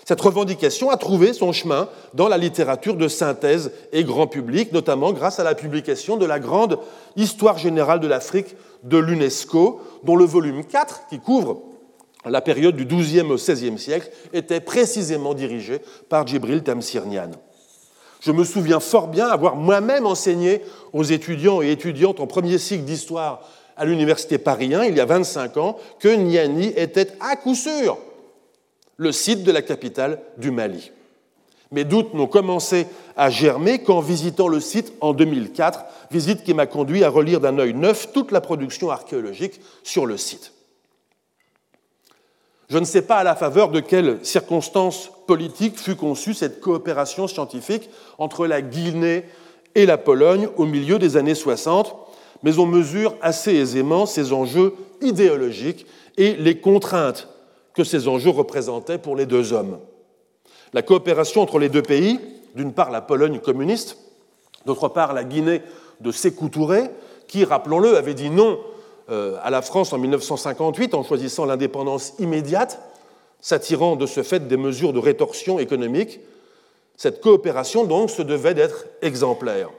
[0.04, 5.14] Cette revendication a trouvé son chemin dans la littérature de synthèse et grand public, notamment
[5.14, 6.80] grâce à la publication de la grande
[7.16, 11.62] Histoire générale de l'Afrique de l'UNESCO, dont le volume 4, qui couvre
[12.24, 17.30] la période du XIIe au XVIe siècle, était précisément dirigée par Djibril Tamsirnian.
[18.20, 20.60] Je me souviens fort bien avoir moi-même enseigné
[20.92, 23.40] aux étudiants et étudiantes en premier cycle d'histoire
[23.76, 27.96] à l'université Paris 1, il y a 25 ans, que Niani était à coup sûr
[28.98, 30.92] le site de la capitale du Mali.
[31.72, 36.66] Mes doutes n'ont commencé à germer qu'en visitant le site en 2004, visite qui m'a
[36.66, 40.52] conduit à relire d'un œil neuf toute la production archéologique sur le site.
[42.70, 47.26] Je ne sais pas à la faveur de quelles circonstances politiques fut conçue cette coopération
[47.26, 49.24] scientifique entre la Guinée
[49.74, 51.96] et la Pologne au milieu des années 60,
[52.44, 55.84] mais on mesure assez aisément ces enjeux idéologiques
[56.16, 57.28] et les contraintes
[57.74, 59.80] que ces enjeux représentaient pour les deux hommes.
[60.72, 62.20] La coopération entre les deux pays,
[62.54, 63.98] d'une part la Pologne communiste,
[64.64, 65.62] d'autre part la Guinée
[66.00, 66.82] de Sékou Touré,
[67.26, 68.60] qui, rappelons-le, avait dit non
[69.10, 72.80] à la France en 1958 en choisissant l'indépendance immédiate,
[73.40, 76.20] s'attirant de ce fait des mesures de rétorsion économique.
[76.96, 79.70] Cette coopération, donc, se devait d'être exemplaire.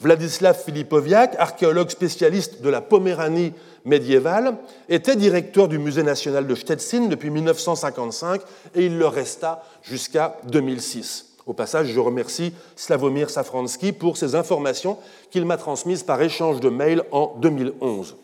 [0.00, 3.52] Vladislav Filipoviak, archéologue spécialiste de la Poméranie
[3.84, 4.56] médiévale,
[4.88, 8.40] était directeur du Musée national de Stettin depuis 1955
[8.74, 11.36] et il le resta jusqu'à 2006.
[11.46, 14.98] Au passage, je remercie Slavomir Safransky pour ces informations
[15.30, 18.16] qu'il m'a transmises par échange de mails en 2011.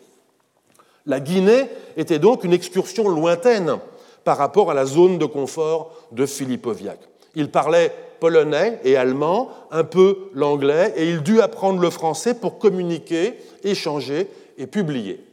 [1.05, 3.77] La Guinée était donc une excursion lointaine
[4.23, 6.99] par rapport à la zone de confort de Filipoviak.
[7.35, 12.59] Il parlait polonais et allemand, un peu l'anglais, et il dut apprendre le français pour
[12.59, 13.33] communiquer,
[13.63, 15.25] échanger et publier.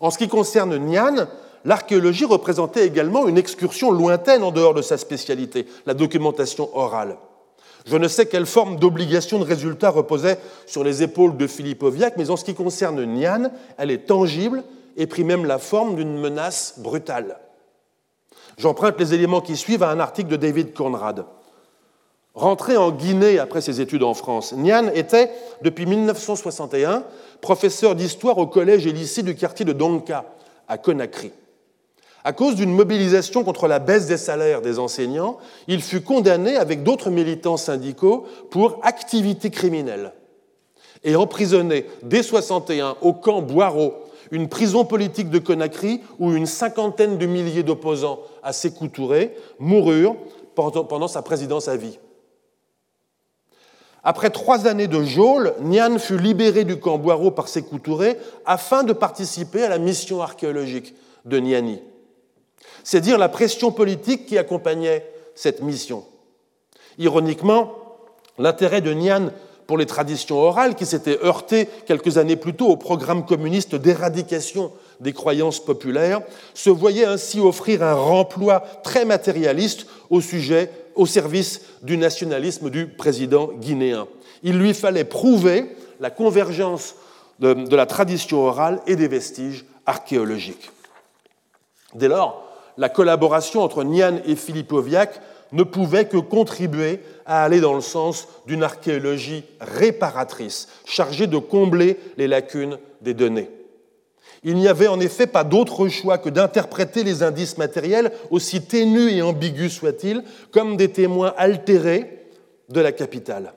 [0.00, 1.28] En ce qui concerne Nian,
[1.64, 7.16] l'archéologie représentait également une excursion lointaine en dehors de sa spécialité, la documentation orale.
[7.86, 12.30] Je ne sais quelle forme d'obligation de résultat reposait sur les épaules de Philippoviak, mais
[12.30, 14.64] en ce qui concerne Nian, elle est tangible
[14.96, 17.38] et prit même la forme d'une menace brutale.
[18.58, 21.26] J'emprunte les éléments qui suivent à un article de David Conrad.
[22.34, 25.30] Rentré en Guinée après ses études en France, Nian était,
[25.62, 27.04] depuis 1961,
[27.40, 30.24] professeur d'histoire au collège et lycée du quartier de Donka,
[30.66, 31.30] à Conakry.
[32.26, 36.82] À cause d'une mobilisation contre la baisse des salaires des enseignants, il fut condamné avec
[36.82, 40.12] d'autres militants syndicaux pour activité criminelle
[41.04, 43.94] et emprisonné dès 61 au camp Boireau,
[44.32, 50.16] une prison politique de Conakry où une cinquantaine de milliers d'opposants à Sékou Touré moururent
[50.56, 52.00] pendant sa présidence à vie.
[54.02, 58.82] Après trois années de geôle, Nian fut libéré du camp Boireau par Sékou Touré afin
[58.82, 61.80] de participer à la mission archéologique de Niani
[62.86, 66.04] c'est dire la pression politique qui accompagnait cette mission.
[66.98, 67.72] Ironiquement,
[68.38, 69.30] l'intérêt de Nian
[69.66, 74.70] pour les traditions orales, qui s'était heurté quelques années plus tôt au programme communiste d'éradication
[75.00, 76.20] des croyances populaires,
[76.54, 82.86] se voyait ainsi offrir un remploi très matérialiste au sujet, au service du nationalisme du
[82.86, 84.06] président guinéen.
[84.44, 86.94] Il lui fallait prouver la convergence
[87.40, 90.70] de, de la tradition orale et des vestiges archéologiques.
[91.92, 92.45] Dès lors,
[92.76, 95.20] la collaboration entre Nian et Filipoviak
[95.52, 101.98] ne pouvait que contribuer à aller dans le sens d'une archéologie réparatrice, chargée de combler
[102.16, 103.50] les lacunes des données.
[104.42, 109.12] Il n'y avait en effet pas d'autre choix que d'interpréter les indices matériels, aussi ténus
[109.12, 112.26] et ambigus soient-ils, comme des témoins altérés
[112.68, 113.54] de la capitale.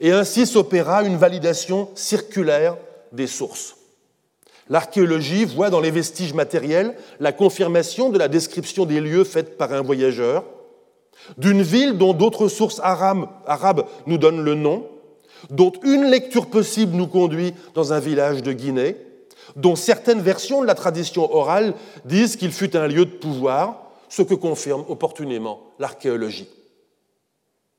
[0.00, 2.76] Et ainsi s'opéra une validation circulaire
[3.12, 3.76] des sources.
[4.68, 9.72] L'archéologie voit dans les vestiges matériels la confirmation de la description des lieux faite par
[9.72, 10.44] un voyageur,
[11.36, 14.88] d'une ville dont d'autres sources arabes nous donnent le nom,
[15.50, 18.96] dont une lecture possible nous conduit dans un village de Guinée,
[19.56, 24.22] dont certaines versions de la tradition orale disent qu'il fut un lieu de pouvoir, ce
[24.22, 26.48] que confirme opportunément l'archéologie.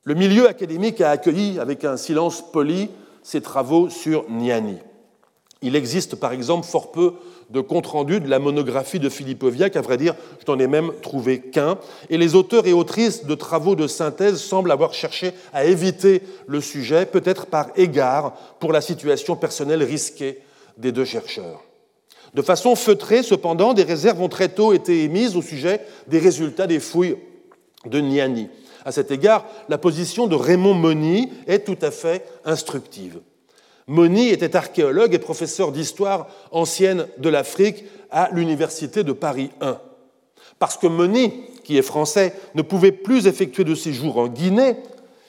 [0.02, 2.90] Le milieu académique a accueilli avec un silence poli
[3.22, 4.76] ses travaux sur Niani.
[5.64, 7.14] Il existe par exemple fort peu
[7.48, 10.66] de compte rendu de la monographie de Philippe Oviac, à vrai dire, je n'en ai
[10.66, 11.78] même trouvé qu'un,
[12.10, 16.60] et les auteurs et autrices de travaux de synthèse semblent avoir cherché à éviter le
[16.60, 20.40] sujet, peut-être par égard pour la situation personnelle risquée
[20.76, 21.62] des deux chercheurs.
[22.34, 26.66] De façon feutrée, cependant, des réserves ont très tôt été émises au sujet des résultats
[26.66, 27.16] des fouilles
[27.86, 28.48] de Niani.
[28.84, 33.20] À cet égard, la position de Raymond Moni est tout à fait instructive.
[33.86, 39.72] Moni était archéologue et professeur d'histoire ancienne de l'Afrique à l'université de Paris I.
[40.58, 41.32] Parce que Moni,
[41.64, 44.76] qui est français, ne pouvait plus effectuer de séjour en Guinée,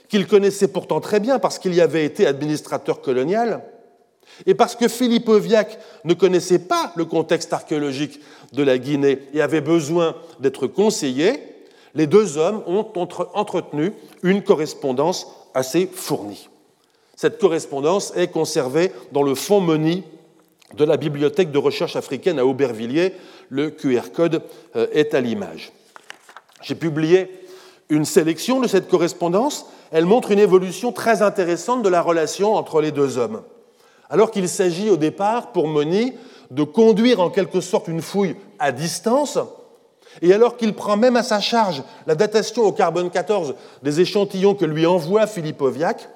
[0.08, 3.64] qu'il connaissait pourtant très bien parce qu'il y avait été administrateur colonial,
[4.46, 8.20] et parce que Philippe Oviac ne connaissait pas le contexte archéologique
[8.54, 11.42] de la Guinée et avait besoin d'être conseillé,
[11.94, 12.86] les deux hommes ont
[13.34, 16.50] entretenu une correspondance assez fournie.
[17.16, 20.04] Cette correspondance est conservée dans le fonds Moni
[20.76, 23.14] de la Bibliothèque de recherche africaine à Aubervilliers.
[23.50, 24.42] Le QR code
[24.76, 25.72] euh, est à l'image.
[26.62, 27.30] J'ai publié
[27.90, 29.68] une sélection de cette correspondance.
[29.92, 33.44] Elle montre une évolution très intéressante de la relation entre les deux hommes.
[34.10, 36.14] Alors qu'il s'agit au départ, pour Moni,
[36.52, 39.40] de conduire en quelque sorte une fouille à distance,
[40.22, 44.56] et alors qu'il prend même à sa charge la datation au carbone 14 des échantillons
[44.56, 46.08] que lui envoie Philippe Oviac,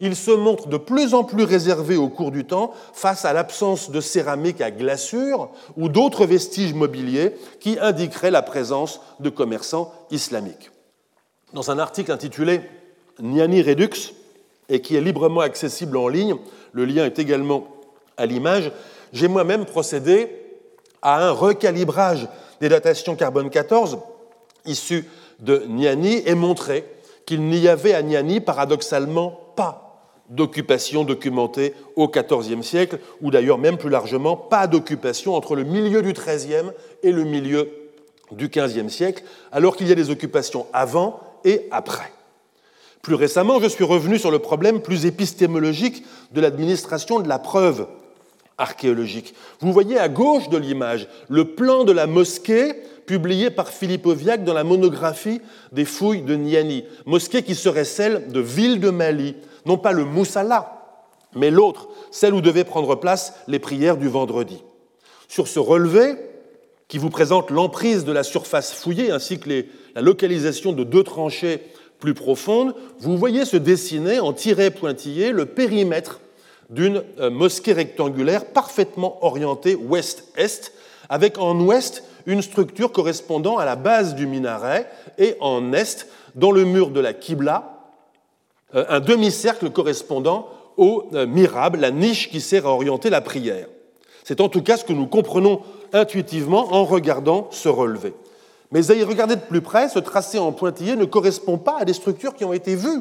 [0.00, 3.90] il se montre de plus en plus réservé au cours du temps face à l'absence
[3.90, 10.70] de céramique à glaçure ou d'autres vestiges mobiliers qui indiqueraient la présence de commerçants islamiques.
[11.52, 12.60] Dans un article intitulé
[13.20, 14.14] Niani Redux,
[14.68, 16.36] et qui est librement accessible en ligne,
[16.72, 17.66] le lien est également
[18.16, 18.70] à l'image,
[19.12, 20.28] j'ai moi-même procédé
[21.00, 22.28] à un recalibrage
[22.60, 23.98] des datations carbone 14
[24.66, 25.08] issues
[25.40, 26.84] de Niani et montré
[27.24, 29.87] qu'il n'y avait à Niani paradoxalement pas
[30.30, 36.02] d'occupation documentée au XIVe siècle, ou d'ailleurs même plus largement, pas d'occupation entre le milieu
[36.02, 36.70] du XIIIe
[37.02, 37.70] et le milieu
[38.32, 42.12] du XVe siècle, alors qu'il y a des occupations avant et après.
[43.02, 47.86] Plus récemment, je suis revenu sur le problème plus épistémologique de l'administration de la preuve
[48.58, 49.34] archéologique.
[49.60, 52.74] Vous voyez à gauche de l'image le plan de la mosquée
[53.06, 55.40] publié par Philippe Oviac dans la monographie
[55.72, 59.34] des fouilles de Niani, mosquée qui serait celle de Ville de Mali,
[59.66, 60.78] non pas le Moussala,
[61.34, 64.62] mais l'autre, celle où devaient prendre place les prières du vendredi.
[65.28, 66.16] Sur ce relevé,
[66.88, 71.62] qui vous présente l'emprise de la surface fouillée ainsi que la localisation de deux tranchées
[72.00, 76.20] plus profondes, vous voyez se dessiner en tiret pointillé le périmètre
[76.70, 80.72] d'une euh, mosquée rectangulaire parfaitement orientée ouest-est,
[81.08, 86.52] avec en ouest une structure correspondant à la base du minaret et en est, dans
[86.52, 87.77] le mur de la Qibla,
[88.72, 93.66] un demi-cercle correspondant au euh, mirable, la niche qui sert à orienter la prière.
[94.24, 95.60] C'est en tout cas ce que nous comprenons
[95.92, 98.14] intuitivement en regardant ce relevé.
[98.70, 101.84] Mais à y regarder de plus près, ce tracé en pointillé ne correspond pas à
[101.84, 103.00] des structures qui ont été vues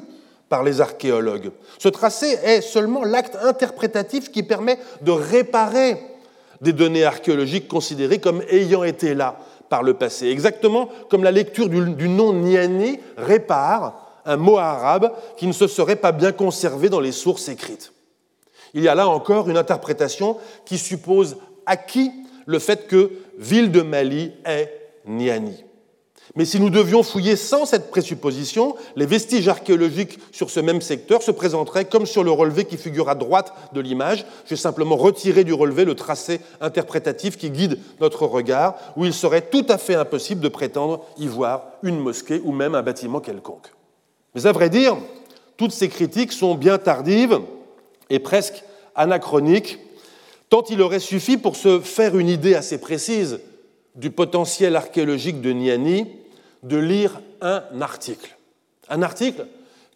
[0.49, 1.51] par les archéologues.
[1.77, 5.97] Ce tracé est seulement l'acte interprétatif qui permet de réparer
[6.61, 9.37] des données archéologiques considérées comme ayant été là
[9.69, 15.47] par le passé, exactement comme la lecture du, nom Niani répare un mot arabe qui
[15.47, 17.93] ne se serait pas bien conservé dans les sources écrites.
[18.75, 22.11] Il y a là encore une interprétation qui suppose acquis
[22.45, 24.71] le fait que ville de Mali est
[25.05, 25.63] Niani.
[26.35, 31.23] Mais si nous devions fouiller sans cette présupposition, les vestiges archéologiques sur ce même secteur
[31.23, 34.25] se présenteraient comme sur le relevé qui figure à droite de l'image.
[34.45, 39.41] J'ai simplement retiré du relevé le tracé interprétatif qui guide notre regard, où il serait
[39.49, 43.71] tout à fait impossible de prétendre y voir une mosquée ou même un bâtiment quelconque.
[44.37, 44.97] Mais à vrai dire,
[45.57, 47.39] toutes ces critiques sont bien tardives
[48.11, 49.79] et presque anachroniques,
[50.49, 53.39] tant il aurait suffi pour se faire une idée assez précise
[53.95, 56.05] du potentiel archéologique de Niani
[56.61, 58.37] de lire un article.
[58.89, 59.47] Un article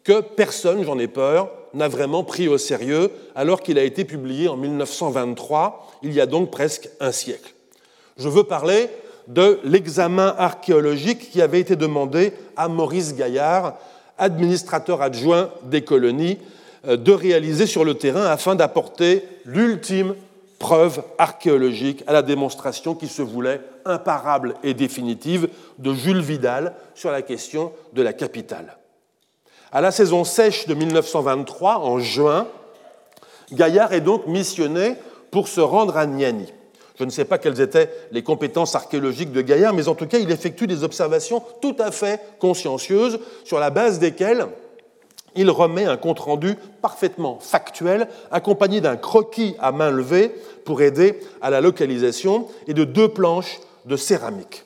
[0.03, 4.47] que personne, j'en ai peur, n'a vraiment pris au sérieux alors qu'il a été publié
[4.47, 7.53] en 1923, il y a donc presque un siècle.
[8.17, 8.89] Je veux parler
[9.27, 13.75] de l'examen archéologique qui avait été demandé à Maurice Gaillard
[14.17, 16.37] administrateur adjoint des colonies,
[16.87, 20.15] euh, de réaliser sur le terrain afin d'apporter l'ultime
[20.59, 25.49] preuve archéologique à la démonstration qui se voulait imparable et définitive
[25.79, 28.77] de Jules Vidal sur la question de la capitale.
[29.71, 32.47] À la saison sèche de 1923, en juin,
[33.51, 34.95] Gaillard est donc missionné
[35.31, 36.53] pour se rendre à Niani.
[37.01, 40.19] Je ne sais pas quelles étaient les compétences archéologiques de Gaillard, mais en tout cas,
[40.19, 44.45] il effectue des observations tout à fait consciencieuses sur la base desquelles
[45.35, 50.31] il remet un compte-rendu parfaitement factuel, accompagné d'un croquis à main levée
[50.63, 54.65] pour aider à la localisation et de deux planches de céramique.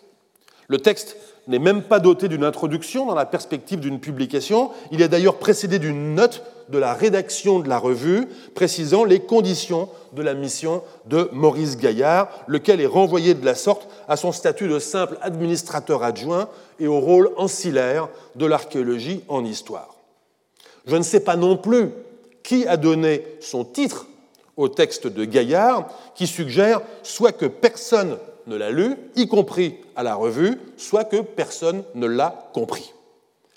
[0.68, 1.16] Le texte
[1.48, 4.72] n'est même pas doté d'une introduction dans la perspective d'une publication.
[4.92, 9.90] Il est d'ailleurs précédé d'une note de la rédaction de la revue précisant les conditions
[10.14, 14.68] de la mission de Maurice Gaillard, lequel est renvoyé de la sorte à son statut
[14.68, 16.50] de simple administrateur adjoint
[16.80, 19.96] et au rôle ancillaire de l'archéologie en histoire.
[20.88, 21.90] Je ne sais pas non plus
[22.44, 24.08] qui a donné son titre
[24.58, 30.04] au texte de Gaillard, qui suggère soit que personne ne l'a lu, y compris à
[30.04, 32.95] la revue, soit que personne ne l'a compris.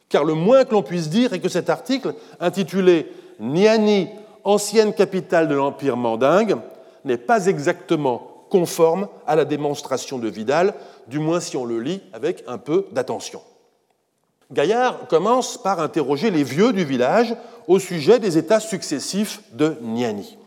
[0.08, 4.08] Car le moins que l'on puisse dire est que cet article, intitulé Niani,
[4.44, 6.56] ancienne capitale de l'Empire mandingue,
[7.04, 10.74] n'est pas exactement conforme à la démonstration de Vidal,
[11.06, 13.42] du moins si on le lit avec un peu d'attention.
[14.50, 17.36] Gaillard commence par interroger les vieux du village
[17.66, 20.38] au sujet des états successifs de Niani.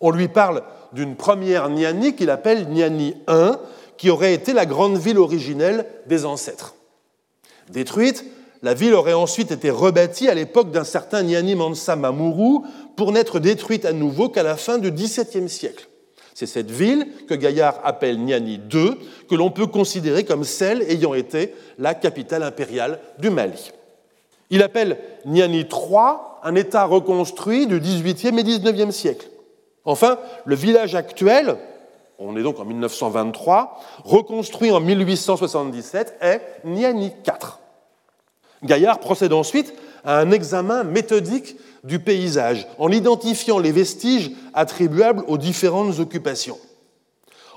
[0.00, 3.52] On lui parle d'une première Niani qu'il appelle Niani I,
[3.98, 6.74] qui aurait été la grande ville originelle des ancêtres.
[7.70, 8.24] Détruite,
[8.64, 12.60] la ville aurait ensuite été rebâtie à l'époque d'un certain Niani Mansa Mamuru
[12.96, 15.86] pour n'être détruite à nouveau qu'à la fin du XVIIe siècle.
[16.32, 18.96] C'est cette ville que Gaillard appelle Niani II,
[19.28, 23.70] que l'on peut considérer comme celle ayant été la capitale impériale du Mali.
[24.48, 24.96] Il appelle
[25.26, 29.28] Niani III un État reconstruit du XVIIIe et XIXe siècle.
[29.84, 31.58] Enfin, le village actuel,
[32.18, 37.58] on est donc en 1923, reconstruit en 1877, est Niani IV.
[38.64, 45.38] Gaillard procède ensuite à un examen méthodique du paysage en identifiant les vestiges attribuables aux
[45.38, 46.58] différentes occupations.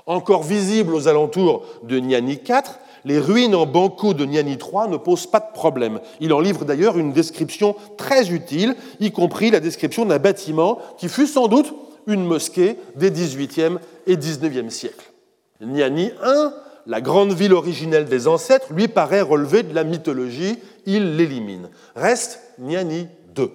[0.06, 2.62] Encore visibles aux alentours de Niani IV,
[3.04, 6.00] les ruines en banco de Niani III ne posent pas de problème.
[6.20, 11.08] Il en livre d'ailleurs une description très utile, y compris la description d'un bâtiment qui
[11.08, 11.74] fut sans doute
[12.06, 15.12] une mosquée des XVIIIe et XIXe siècles.
[15.60, 16.48] Niani I,
[16.88, 21.68] la grande ville originelle des ancêtres, lui paraît relever de la mythologie, il l'élimine.
[21.94, 23.50] Reste Niani II.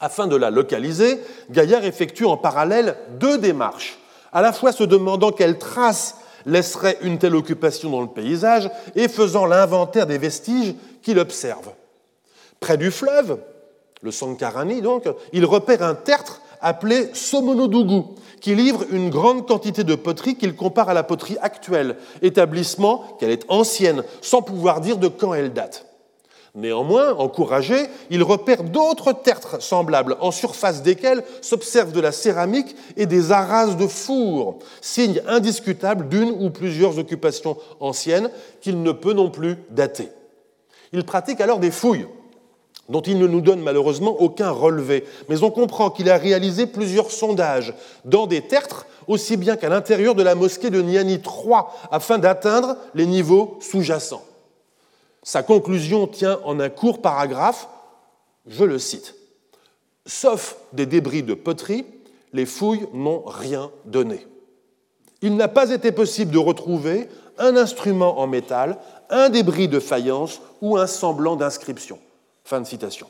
[0.00, 3.98] Afin de la localiser, Gaillard effectue en parallèle deux démarches,
[4.32, 9.06] à la fois se demandant quelle trace laisserait une telle occupation dans le paysage et
[9.06, 11.70] faisant l'inventaire des vestiges qu'il observe.
[12.58, 13.38] Près du fleuve,
[14.02, 19.94] le Sankarani donc, il repère un tertre appelé Somonodougou, qui livre une grande quantité de
[19.94, 25.08] poterie qu'il compare à la poterie actuelle, établissement qu'elle est ancienne, sans pouvoir dire de
[25.08, 25.86] quand elle date.
[26.54, 33.06] Néanmoins, encouragé, il repère d'autres tertres semblables, en surface desquels s'observe de la céramique et
[33.06, 38.30] des arases de four, signe indiscutable d'une ou plusieurs occupations anciennes
[38.60, 40.08] qu'il ne peut non plus dater.
[40.92, 42.06] Il pratique alors des fouilles,
[42.90, 47.10] dont il ne nous donne malheureusement aucun relevé, mais on comprend qu'il a réalisé plusieurs
[47.10, 47.72] sondages
[48.04, 52.76] dans des tertres aussi bien qu'à l'intérieur de la mosquée de Niani III, afin d'atteindre
[52.94, 54.24] les niveaux sous-jacents.
[55.22, 57.68] Sa conclusion tient en un court paragraphe,
[58.46, 59.14] je le cite.
[60.06, 61.86] Sauf des débris de poterie,
[62.32, 64.26] les fouilles n'ont rien donné.
[65.22, 68.78] Il n'a pas été possible de retrouver un instrument en métal,
[69.10, 71.98] un débris de faïence ou un semblant d'inscription.
[72.50, 73.06] Fin de citation.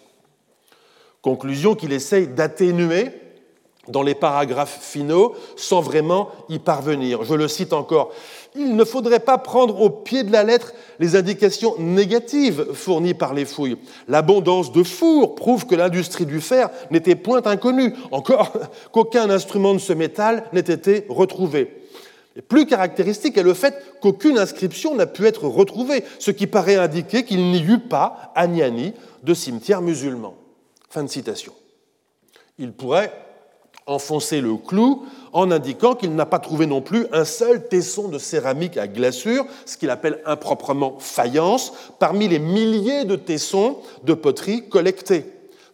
[1.22, 3.06] Conclusion qu'il essaye d'atténuer
[3.88, 7.24] dans les paragraphes finaux sans vraiment y parvenir.
[7.24, 8.12] Je le cite encore.
[8.54, 13.32] Il ne faudrait pas prendre au pied de la lettre les indications négatives fournies par
[13.32, 13.78] les fouilles.
[14.08, 18.52] L'abondance de fours prouve que l'industrie du fer n'était point inconnue, encore
[18.92, 21.79] qu'aucun instrument de ce métal n'ait été retrouvé.
[22.48, 27.24] Plus caractéristique est le fait qu'aucune inscription n'a pu être retrouvée, ce qui paraît indiquer
[27.24, 30.34] qu'il n'y eut pas, à Niani, de cimetière musulman.
[30.88, 31.52] Fin de citation.
[32.58, 33.12] Il pourrait
[33.86, 38.18] enfoncer le clou en indiquant qu'il n'a pas trouvé non plus un seul tesson de
[38.18, 44.68] céramique à glaçure, ce qu'il appelle improprement faïence, parmi les milliers de tessons de poterie
[44.68, 45.26] collectés.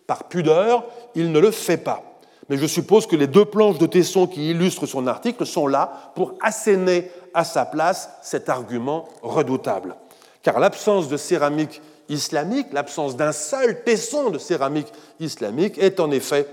[0.07, 2.16] Par pudeur, il ne le fait pas.
[2.49, 6.13] Mais je suppose que les deux planches de tessons qui illustrent son article sont là
[6.15, 9.97] pour asséner à sa place cet argument redoutable.
[10.43, 16.47] Car l'absence de céramique islamique, l'absence d'un seul tesson de céramique islamique est en effet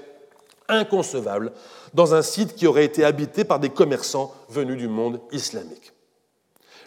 [0.67, 1.51] inconcevable
[1.93, 5.93] dans un site qui aurait été habité par des commerçants venus du monde islamique.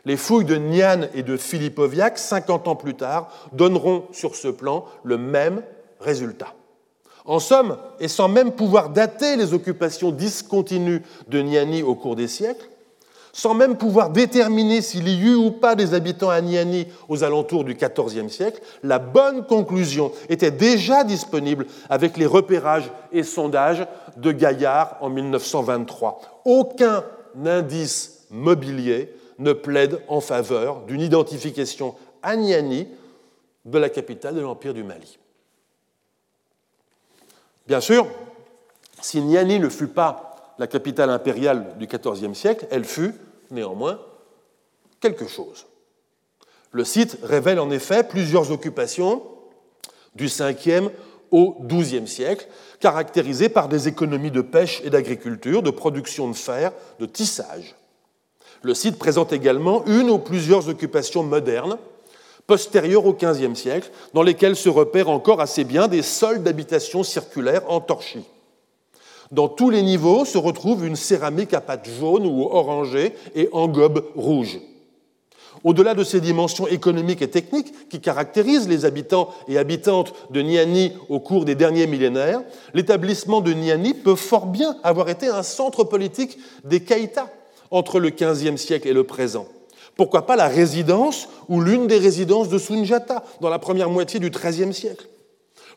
[0.05, 4.85] Les fouilles de Nian et de Filipoviak, 50 ans plus tard, donneront sur ce plan
[5.05, 5.63] le même
[6.01, 6.56] résultat.
[7.27, 12.29] En somme, et sans même pouvoir dater les occupations discontinues de Niani au cours des
[12.29, 12.69] siècles,
[13.37, 17.65] sans même pouvoir déterminer s'il y eut ou pas des habitants à Niani aux alentours
[17.65, 24.33] du XIVe siècle, la bonne conclusion était déjà disponible avec les repérages et sondages de
[24.33, 26.43] Gaillard en 1923.
[26.47, 27.05] Aucun
[27.45, 32.89] indice mobilier ne plaide en faveur d'une identification à Niani
[33.67, 35.19] de la capitale de l'Empire du Mali.
[37.67, 38.07] Bien sûr,
[39.01, 43.15] si Niani ne fut pas la capitale impériale du XIVe siècle, elle fut
[43.51, 44.01] néanmoins
[45.01, 45.67] quelque chose.
[46.71, 49.23] Le site révèle en effet plusieurs occupations
[50.15, 50.91] du 5e
[51.31, 52.47] au XIIe siècle,
[52.81, 57.75] caractérisées par des économies de pêche et d'agriculture, de production de fer, de tissage.
[58.63, 61.79] Le site présente également une ou plusieurs occupations modernes,
[62.47, 67.69] postérieures au XVe siècle, dans lesquelles se repèrent encore assez bien des sols d'habitation circulaires
[67.69, 68.25] en torchis.
[69.33, 73.67] Dans tous les niveaux se retrouve une céramique à pâte jaune ou orangée et en
[73.67, 74.61] gobe rouge.
[75.65, 80.93] Au-delà de ces dimensions économiques et techniques qui caractérisent les habitants et habitantes de Niani
[81.09, 82.43] au cours des derniers millénaires,
[82.75, 87.29] l'établissement de Niani peut fort bien avoir été un centre politique des Keïta
[87.71, 89.49] entre le XVe siècle et le présent.
[89.97, 94.31] Pourquoi pas la résidence ou l'une des résidences de Sunjata dans la première moitié du
[94.31, 95.09] XIIIe siècle?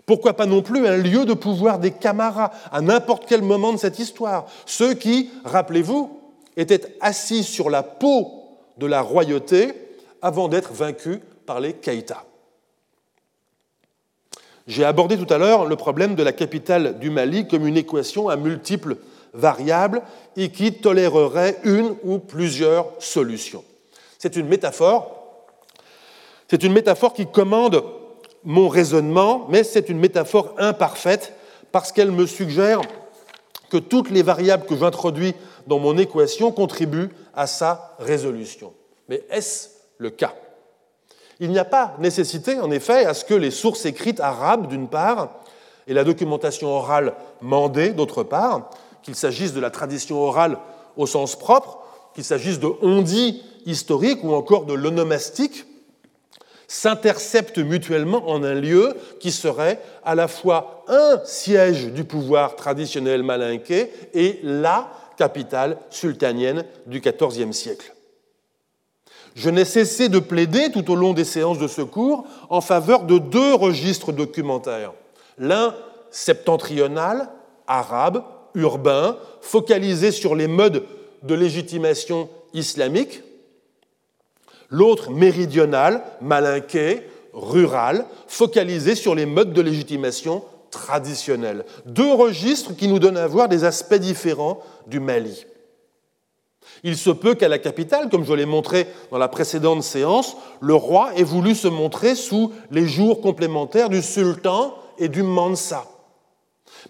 [0.06, 3.78] Pourquoi pas non plus un lieu de pouvoir des camarades à n'importe quel moment de
[3.78, 4.46] cette histoire?
[4.66, 6.20] Ceux qui, rappelez-vous,
[6.58, 8.28] étaient assis sur la peau
[8.78, 9.74] de la royauté
[10.22, 12.26] avant d'être vaincus par les Keïta.
[14.68, 18.30] J'ai abordé tout à l'heure le problème de la capitale du Mali comme une équation
[18.30, 18.98] à multiples
[19.34, 20.02] variables
[20.36, 23.64] et qui tolérerait une ou plusieurs solutions.
[24.20, 25.16] C'est une métaphore.
[26.50, 27.84] C'est une métaphore qui commande
[28.44, 31.34] mon raisonnement, mais c'est une métaphore imparfaite
[31.72, 32.82] parce qu'elle me suggère
[33.70, 35.36] que toutes les variables que j'introduis
[35.68, 38.74] dans mon équation contribuent à sa résolution.
[39.08, 40.34] Mais est-ce le cas?
[41.40, 44.90] Il n'y a pas nécessité, en effet, à ce que les sources écrites arabes, d'une
[44.90, 45.30] part,
[45.88, 48.70] et la documentation orale mandée, d'autre part,
[49.02, 50.58] qu'il s'agisse de la tradition orale
[50.98, 51.80] au sens propre,
[52.14, 55.66] qu'il s'agisse de on-dit historique ou encore de l'onomastique,
[56.68, 63.24] s'interceptent mutuellement en un lieu qui serait à la fois un siège du pouvoir traditionnel
[63.24, 67.94] malinqué et la capitale sultanienne du XIVe siècle.
[69.36, 73.18] Je n'ai cessé de plaider tout au long des séances de secours en faveur de
[73.18, 74.94] deux registres documentaires.
[75.38, 75.76] L'un
[76.12, 77.30] septentrional,
[77.68, 80.84] arabe, urbain, focalisé sur les modes
[81.24, 83.22] de légitimation islamique,
[84.70, 91.66] l'autre méridional, malinqué, rural, focalisé sur les modes de légitimation traditionnels.
[91.86, 95.46] Deux registres qui nous donnent à voir des aspects différents du Mali.
[96.84, 100.76] Il se peut qu'à la capitale, comme je l'ai montré dans la précédente séance, le
[100.76, 105.86] roi ait voulu se montrer sous les jours complémentaires du sultan et du mansa.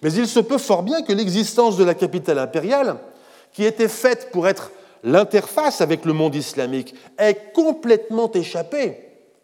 [0.03, 2.97] Mais il se peut fort bien que l'existence de la capitale impériale,
[3.53, 4.71] qui était faite pour être
[5.03, 8.97] l'interface avec le monde islamique est complètement échappée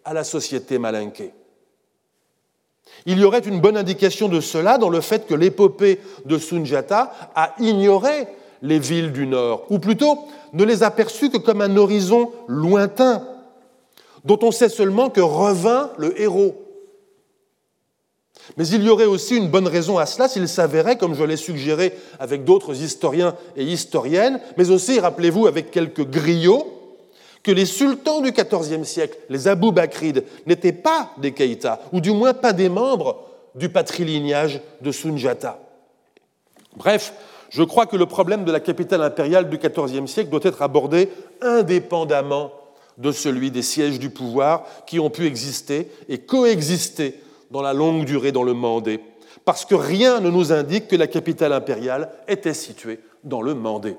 [0.03, 1.33] à la société malinquée.
[3.05, 7.11] Il y aurait une bonne indication de cela dans le fait que l'épopée de Sunjata
[7.35, 8.27] a ignoré
[8.61, 10.19] les villes du Nord, ou plutôt
[10.53, 13.27] ne les a perçues que comme un horizon lointain,
[14.23, 16.64] dont on sait seulement que revint le héros.
[18.57, 21.37] Mais il y aurait aussi une bonne raison à cela s'il s'avérait, comme je l'ai
[21.37, 26.71] suggéré avec d'autres historiens et historiennes, mais aussi, rappelez-vous, avec quelques griots,
[27.43, 32.11] que les sultans du XIVe siècle, les Abou Bakrides, n'étaient pas des Keïta, ou du
[32.11, 33.23] moins pas des membres
[33.53, 35.59] du patrilignage de Sunjata.
[36.75, 37.13] Bref,
[37.49, 41.09] je crois que le problème de la capitale impériale du XIVe siècle doit être abordé
[41.41, 42.51] indépendamment
[42.97, 47.19] de celui des sièges du pouvoir qui ont pu exister et coexister
[47.55, 48.99] dans la longue durée dans le Mandé,
[49.45, 53.95] parce que rien ne nous indique que la capitale impériale était située dans le Mandé.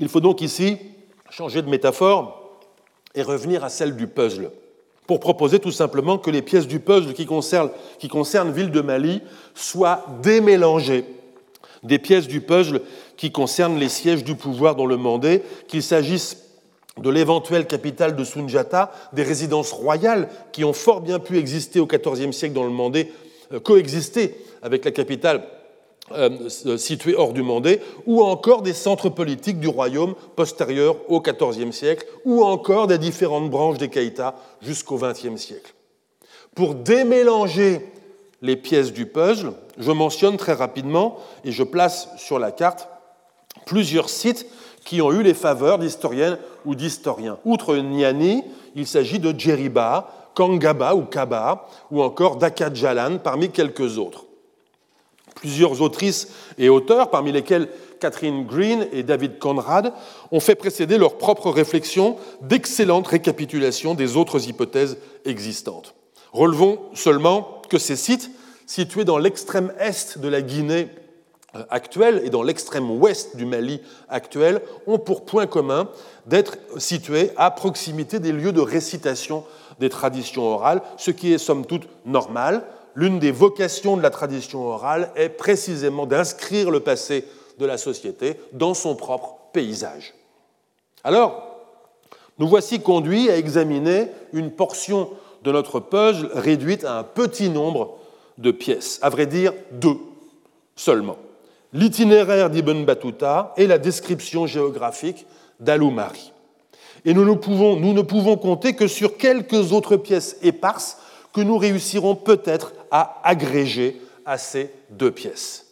[0.00, 0.78] Il faut donc ici
[1.28, 2.58] changer de métaphore
[3.14, 4.50] et revenir à celle du puzzle,
[5.06, 8.80] pour proposer tout simplement que les pièces du puzzle qui concernent, qui concernent Ville de
[8.80, 9.20] Mali
[9.54, 11.04] soient démélangées
[11.82, 12.80] des pièces du puzzle
[13.18, 16.47] qui concernent les sièges du pouvoir dans le Mandé, qu'il s'agisse
[17.02, 21.86] de l'éventuelle capitale de Sunjata, des résidences royales qui ont fort bien pu exister au
[21.86, 23.12] XIVe siècle dans le Mandé,
[23.52, 25.44] euh, coexister avec la capitale
[26.12, 31.72] euh, située hors du Mandé, ou encore des centres politiques du royaume postérieurs au XIVe
[31.72, 35.74] siècle, ou encore des différentes branches des Keïta jusqu'au XXe siècle.
[36.54, 37.86] Pour démélanger
[38.40, 42.88] les pièces du puzzle, je mentionne très rapidement et je place sur la carte
[43.66, 44.46] plusieurs sites
[44.88, 47.36] qui ont eu les faveurs d'historiennes ou d'historiens.
[47.44, 48.42] Outre Niani,
[48.74, 54.24] il s'agit de Djeriba, Kangaba ou Kaba, ou encore Dakadjalan, parmi quelques autres.
[55.34, 57.68] Plusieurs autrices et auteurs, parmi lesquels
[58.00, 59.92] Catherine Green et David Conrad,
[60.32, 65.94] ont fait précéder leurs propres réflexions d'excellentes récapitulations des autres hypothèses existantes.
[66.32, 68.30] Relevons seulement que ces sites,
[68.64, 70.88] situés dans l'extrême est de la Guinée
[71.70, 75.88] actuelle et dans l'extrême ouest du Mali actuel, ont pour point commun
[76.26, 79.44] d'être situés à proximité des lieux de récitation
[79.80, 82.64] des traditions orales, ce qui est somme toute normal.
[82.94, 87.24] L'une des vocations de la tradition orale est précisément d'inscrire le passé
[87.58, 90.14] de la société dans son propre paysage.
[91.04, 91.44] Alors,
[92.38, 95.10] nous voici conduits à examiner une portion
[95.42, 97.98] de notre puzzle réduite à un petit nombre
[98.36, 99.96] de pièces, à vrai dire deux
[100.76, 101.16] seulement.
[101.72, 105.26] L'itinéraire d'Ibn Battuta et la description géographique
[105.60, 106.32] d'Aloumari.
[107.04, 110.98] Et nous ne, pouvons, nous ne pouvons compter que sur quelques autres pièces éparses
[111.32, 115.66] que nous réussirons peut-être à agréger à ces deux pièces.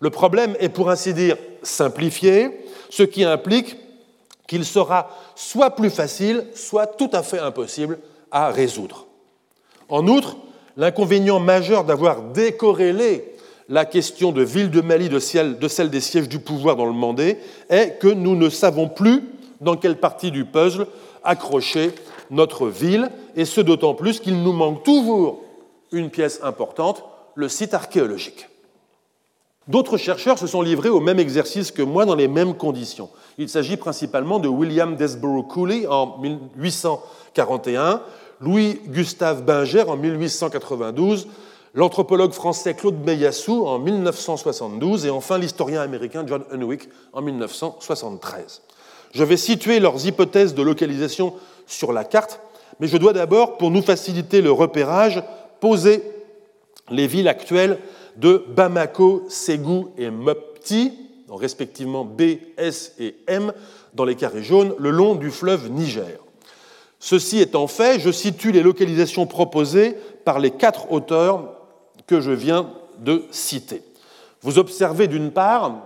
[0.00, 3.76] Le problème est pour ainsi dire simplifié, ce qui implique
[4.46, 7.98] qu'il sera soit plus facile, soit tout à fait impossible
[8.30, 9.06] à résoudre.
[9.88, 10.36] En outre,
[10.76, 13.34] l'inconvénient majeur d'avoir décorrélé
[13.70, 17.38] la question de ville de Mali de celle des sièges du pouvoir dans le Mandé
[17.70, 19.22] est que nous ne savons plus
[19.60, 20.88] dans quelle partie du puzzle
[21.22, 21.92] accrocher
[22.30, 25.42] notre ville, et ce d'autant plus qu'il nous manque toujours
[25.92, 27.04] une pièce importante,
[27.34, 28.48] le site archéologique.
[29.68, 33.10] D'autres chercheurs se sont livrés au même exercice que moi dans les mêmes conditions.
[33.38, 38.02] Il s'agit principalement de William Desborough Cooley en 1841,
[38.40, 41.28] Louis Gustave Binger en 1892,
[41.74, 48.62] l'anthropologue français Claude Meyassou en 1972 et enfin l'historien américain John Unwick en 1973.
[49.12, 51.34] Je vais situer leurs hypothèses de localisation
[51.66, 52.40] sur la carte,
[52.78, 55.22] mais je dois d'abord, pour nous faciliter le repérage,
[55.60, 56.02] poser
[56.90, 57.78] les villes actuelles
[58.16, 60.92] de Bamako, Ségou et Mopti,
[61.28, 62.22] respectivement B,
[62.56, 63.52] S et M,
[63.94, 66.18] dans les carrés jaunes, le long du fleuve Niger.
[66.98, 71.59] Ceci étant fait, je situe les localisations proposées par les quatre auteurs
[72.10, 73.84] que je viens de citer.
[74.42, 75.76] Vous observez d'une part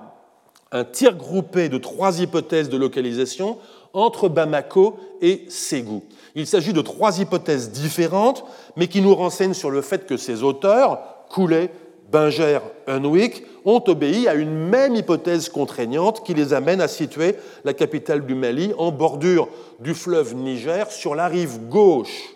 [0.72, 3.58] un tir groupé de trois hypothèses de localisation
[3.92, 6.02] entre Bamako et Ségou.
[6.34, 8.42] Il s'agit de trois hypothèses différentes,
[8.74, 11.70] mais qui nous renseignent sur le fait que ces auteurs, Coulet,
[12.10, 17.74] Binger, Unwick, ont obéi à une même hypothèse contraignante qui les amène à situer la
[17.74, 19.48] capitale du Mali en bordure
[19.80, 22.33] du fleuve Niger sur la rive gauche.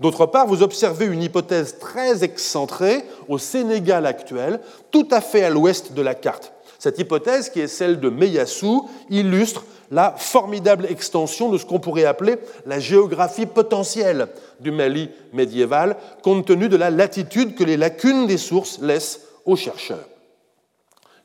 [0.00, 5.50] D'autre part, vous observez une hypothèse très excentrée au Sénégal actuel, tout à fait à
[5.50, 6.52] l'ouest de la carte.
[6.78, 12.04] Cette hypothèse, qui est celle de Meyassou, illustre la formidable extension de ce qu'on pourrait
[12.04, 12.36] appeler
[12.66, 14.28] la géographie potentielle
[14.60, 19.56] du Mali médiéval, compte tenu de la latitude que les lacunes des sources laissent aux
[19.56, 20.04] chercheurs.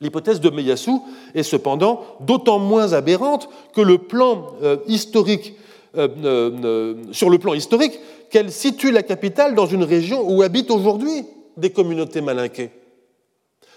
[0.00, 1.04] L'hypothèse de Meyassou
[1.34, 5.54] est cependant d'autant moins aberrante que le plan euh, historique,
[5.96, 8.00] euh, euh, sur le plan historique
[8.32, 11.26] qu'elle situe la capitale dans une région où habitent aujourd'hui
[11.58, 12.70] des communautés malinquées.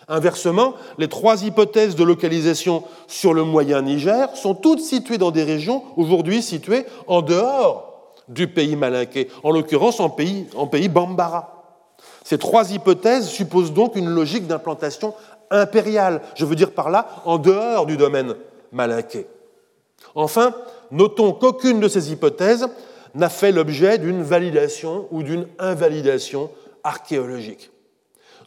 [0.07, 5.43] Inversement, les trois hypothèses de localisation sur le moyen Niger sont toutes situées dans des
[5.43, 11.63] régions aujourd'hui situées en dehors du pays malinqué, en l'occurrence en pays, en pays Bambara.
[12.23, 15.13] Ces trois hypothèses supposent donc une logique d'implantation
[15.51, 18.35] impériale, je veux dire par là en dehors du domaine
[18.71, 19.27] malinqué.
[20.15, 20.53] Enfin,
[20.91, 22.67] notons qu'aucune de ces hypothèses
[23.15, 26.51] n'a fait l'objet d'une validation ou d'une invalidation
[26.83, 27.71] archéologique.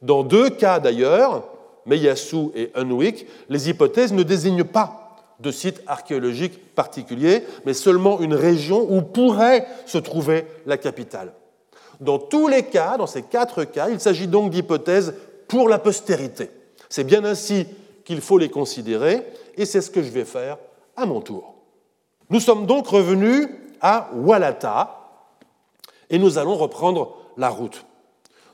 [0.03, 1.49] Dans deux cas d'ailleurs,
[1.87, 8.35] Meyassou et Unwick, les hypothèses ne désignent pas de site archéologique particulier, mais seulement une
[8.35, 11.33] région où pourrait se trouver la capitale.
[12.01, 15.15] Dans tous les cas, dans ces quatre cas, il s'agit donc d'hypothèses
[15.49, 16.51] pour la postérité.
[16.89, 17.67] C'est bien ainsi
[18.05, 19.23] qu'il faut les considérer,
[19.57, 20.59] et c'est ce que je vais faire
[20.97, 21.55] à mon tour.
[22.31, 23.49] Nous sommes donc revenus
[23.81, 24.95] à Walata,
[26.11, 27.85] et nous allons reprendre la route.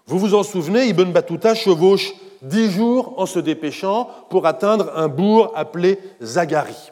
[0.07, 2.13] Vous vous en souvenez, Ibn Battuta chevauche
[2.43, 6.91] dix jours en se dépêchant pour atteindre un bourg appelé Zagari.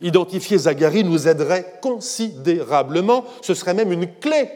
[0.00, 4.50] Identifier Zagari nous aiderait considérablement, ce serait même une clé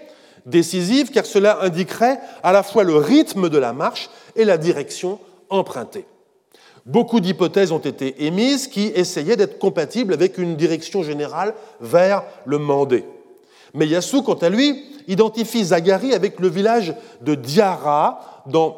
[0.47, 5.19] décisive car cela indiquerait à la fois le rythme de la marche et la direction
[5.51, 6.07] empruntée.
[6.85, 12.59] Beaucoup d'hypothèses ont été émises qui essayaient d'être compatibles avec une direction générale vers le
[12.59, 13.05] Mandé.
[13.75, 18.77] Meyassou, quant à lui, identifie Zagari avec le village de Diara, dans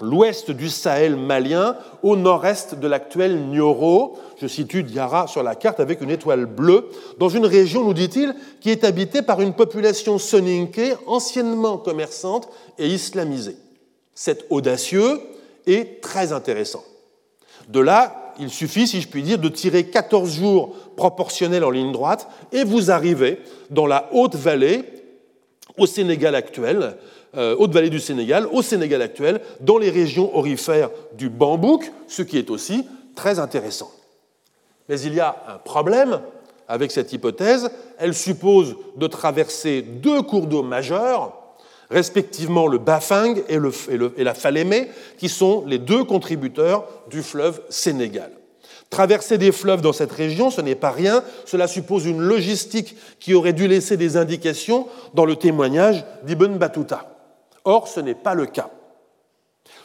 [0.00, 4.16] l'ouest du Sahel malien, au nord-est de l'actuel Nioro.
[4.40, 8.34] Je situe Diara sur la carte avec une étoile bleue, dans une région, nous dit-il,
[8.60, 13.56] qui est habitée par une population soninké anciennement commerçante et islamisée.
[14.14, 15.20] C'est audacieux
[15.66, 16.84] et très intéressant.
[17.68, 21.92] De là, il suffit, si je puis dire, de tirer 14 jours proportionnels en ligne
[21.92, 23.40] droite et vous arrivez
[23.70, 24.84] dans la haute vallée
[25.78, 26.96] au Sénégal actuel,
[27.36, 32.22] euh, haute vallée du Sénégal, au Sénégal actuel, dans les régions orifères du Bambouk, ce
[32.22, 33.90] qui est aussi très intéressant.
[34.88, 36.20] Mais il y a un problème
[36.68, 37.70] avec cette hypothèse.
[37.98, 41.43] Elle suppose de traverser deux cours d'eau majeurs,
[41.94, 43.58] respectivement le Bafing et,
[44.16, 48.32] et la Falémé, qui sont les deux contributeurs du fleuve Sénégal.
[48.90, 53.34] Traverser des fleuves dans cette région, ce n'est pas rien, cela suppose une logistique qui
[53.34, 57.08] aurait dû laisser des indications dans le témoignage d'Ibn Battuta.
[57.64, 58.70] Or, ce n'est pas le cas.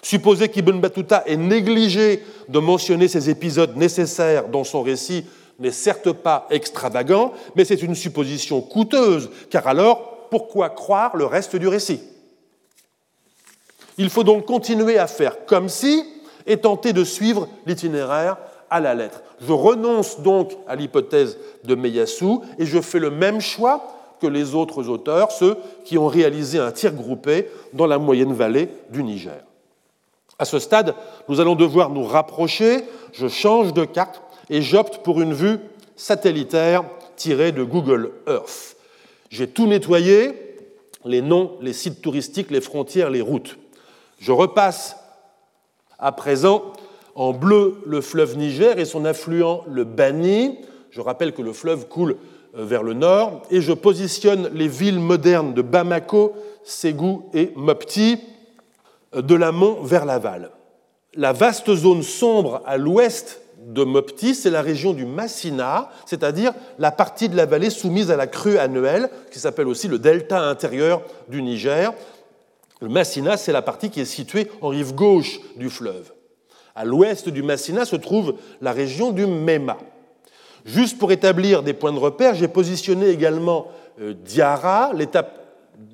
[0.01, 5.26] Supposer qu'Ibn Battuta ait négligé de mentionner ces épisodes nécessaires dans son récit
[5.60, 11.56] n'est certes pas extravagant, mais c'est une supposition coûteuse, car alors, pourquoi croire le reste
[11.56, 12.02] du récit
[13.98, 16.04] Il faut donc continuer à faire comme si
[16.46, 18.38] et tenter de suivre l'itinéraire
[18.70, 19.22] à la lettre.
[19.42, 24.54] Je renonce donc à l'hypothèse de Meyassou et je fais le même choix que les
[24.56, 29.44] autres auteurs, ceux qui ont réalisé un tir groupé dans la moyenne vallée du Niger.
[30.38, 30.96] À ce stade,
[31.28, 35.60] nous allons devoir nous rapprocher, je change de carte et j'opte pour une vue
[35.96, 36.84] satellitaire
[37.16, 38.78] tirée de Google Earth.
[39.30, 40.34] J'ai tout nettoyé,
[41.06, 43.58] les noms, les sites touristiques, les frontières, les routes.
[44.20, 44.98] Je repasse
[45.98, 46.74] à présent
[47.16, 50.58] en bleu le fleuve Niger et son affluent le Bani.
[50.92, 52.18] Je rappelle que le fleuve coule
[52.58, 58.18] euh, vers le nord, et je positionne les villes modernes de Bamako, Ségou et Mopti
[59.16, 60.52] euh, de l'amont vers l'aval.
[61.14, 66.91] La vaste zone sombre à l'ouest de Mopti, c'est la région du Massina, c'est-à-dire la
[66.91, 71.03] partie de la vallée soumise à la crue annuelle, qui s'appelle aussi le delta intérieur
[71.28, 71.93] du Niger.
[72.82, 76.11] Le Massina, c'est la partie qui est située en rive gauche du fleuve.
[76.76, 79.78] À l'ouest du Massina se trouve la région du Mema.
[80.65, 83.67] Juste pour établir des points de repère, j'ai positionné également
[84.01, 85.39] euh, Diara, l'étape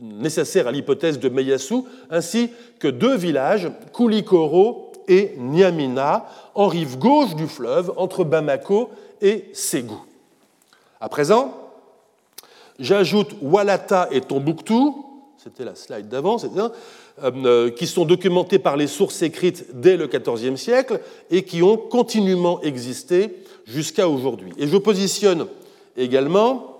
[0.02, 7.36] nécessaire à l'hypothèse de Meyassou, ainsi que deux villages, Koulikoro et Niamina, en rive gauche
[7.36, 8.90] du fleuve, entre Bamako
[9.22, 10.02] et Ségou.
[11.00, 11.54] À présent,
[12.80, 15.06] j'ajoute Walata et Tombouctou,
[15.38, 16.38] c'était la slide d'avant,
[17.24, 21.00] euh, qui sont documentés par les sources écrites dès le XIVe siècle
[21.30, 24.52] et qui ont continuellement existé jusqu'à aujourd'hui.
[24.58, 25.48] Et je positionne
[25.96, 26.76] également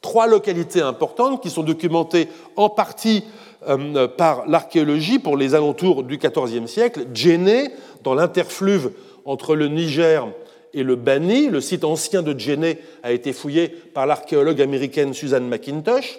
[0.00, 3.24] trois localités importantes qui sont documentées en partie
[3.68, 7.06] euh, par l'archéologie pour les alentours du XIVe siècle.
[7.14, 7.70] Djenné,
[8.02, 8.90] dans l'interfluve
[9.24, 10.26] entre le Niger
[10.74, 15.40] et le Bani, le site ancien de Djenné a été fouillé par l'archéologue américaine Susan
[15.40, 16.18] McIntosh.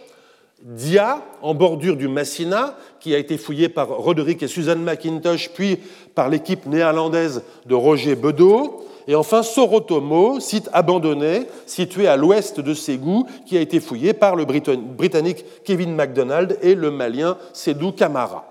[0.62, 5.78] Dia, en bordure du Massina, qui a été fouillé par Roderick et Susan McIntosh, puis
[6.16, 8.86] par l'équipe néerlandaise de Roger Bedeau.
[9.08, 14.36] Et enfin, Sorotomo, site abandonné, situé à l'ouest de Ségou, qui a été fouillé par
[14.36, 18.46] le Britannique Kevin MacDonald et le Malien Sedou Kamara.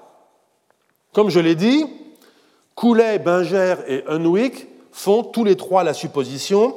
[1.13, 1.87] Comme je l'ai dit,
[2.75, 6.75] Coulet, Binger et Unwick font tous les trois la supposition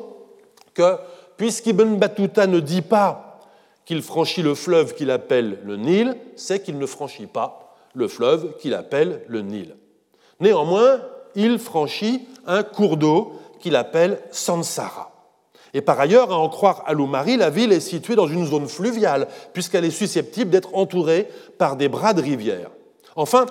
[0.73, 0.97] que,
[1.38, 3.39] puisqu'Ibn Battuta ne dit pas
[3.86, 8.57] qu'il franchit le fleuve qu'il appelle le Nil, c'est qu'il ne franchit pas le fleuve
[8.57, 9.76] qu'il appelle le Nil.
[10.39, 10.99] Néanmoins,
[11.36, 15.12] il franchit un cours d'eau qu'il appelle Sansara.
[15.74, 19.28] Et par ailleurs, à en croire Aloumari, la ville est située dans une zone fluviale,
[19.51, 21.28] puisqu'elle est susceptible d'être entourée
[21.58, 22.70] par des bras de rivière.
[23.18, 23.45] Enfin,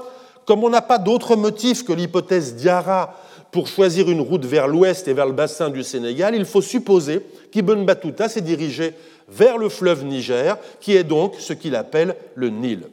[0.47, 3.15] comme on n'a pas d'autre motif que l'hypothèse Diara
[3.51, 7.21] pour choisir une route vers l'ouest et vers le bassin du Sénégal, il faut supposer
[7.53, 8.95] qu'Ibn Battuta s'est dirigé
[9.29, 12.89] vers le fleuve Niger, qui est donc ce qu'il appelle le Nil.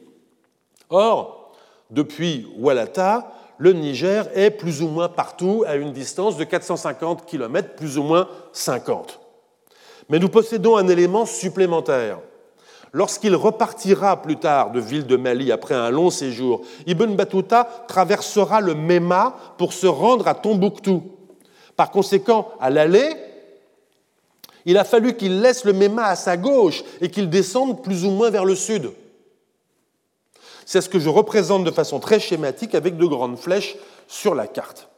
[0.90, 1.52] Or,
[1.90, 7.74] depuis Walata, le Niger est plus ou moins partout à une distance de 450 km,
[7.76, 9.20] plus ou moins 50.
[10.08, 12.18] Mais nous possédons un élément supplémentaire.
[12.92, 18.60] Lorsqu'il repartira plus tard de ville de Mali après un long séjour, Ibn Battuta traversera
[18.60, 21.02] le Mema pour se rendre à Tombouctou.
[21.74, 23.14] Par conséquent, à l'aller,
[24.66, 28.10] il a fallu qu'il laisse le Mema à sa gauche et qu'il descende plus ou
[28.10, 28.90] moins vers le sud.
[30.72, 33.76] C'est ce que je représente de façon très schématique avec de grandes flèches
[34.08, 34.88] sur la carte.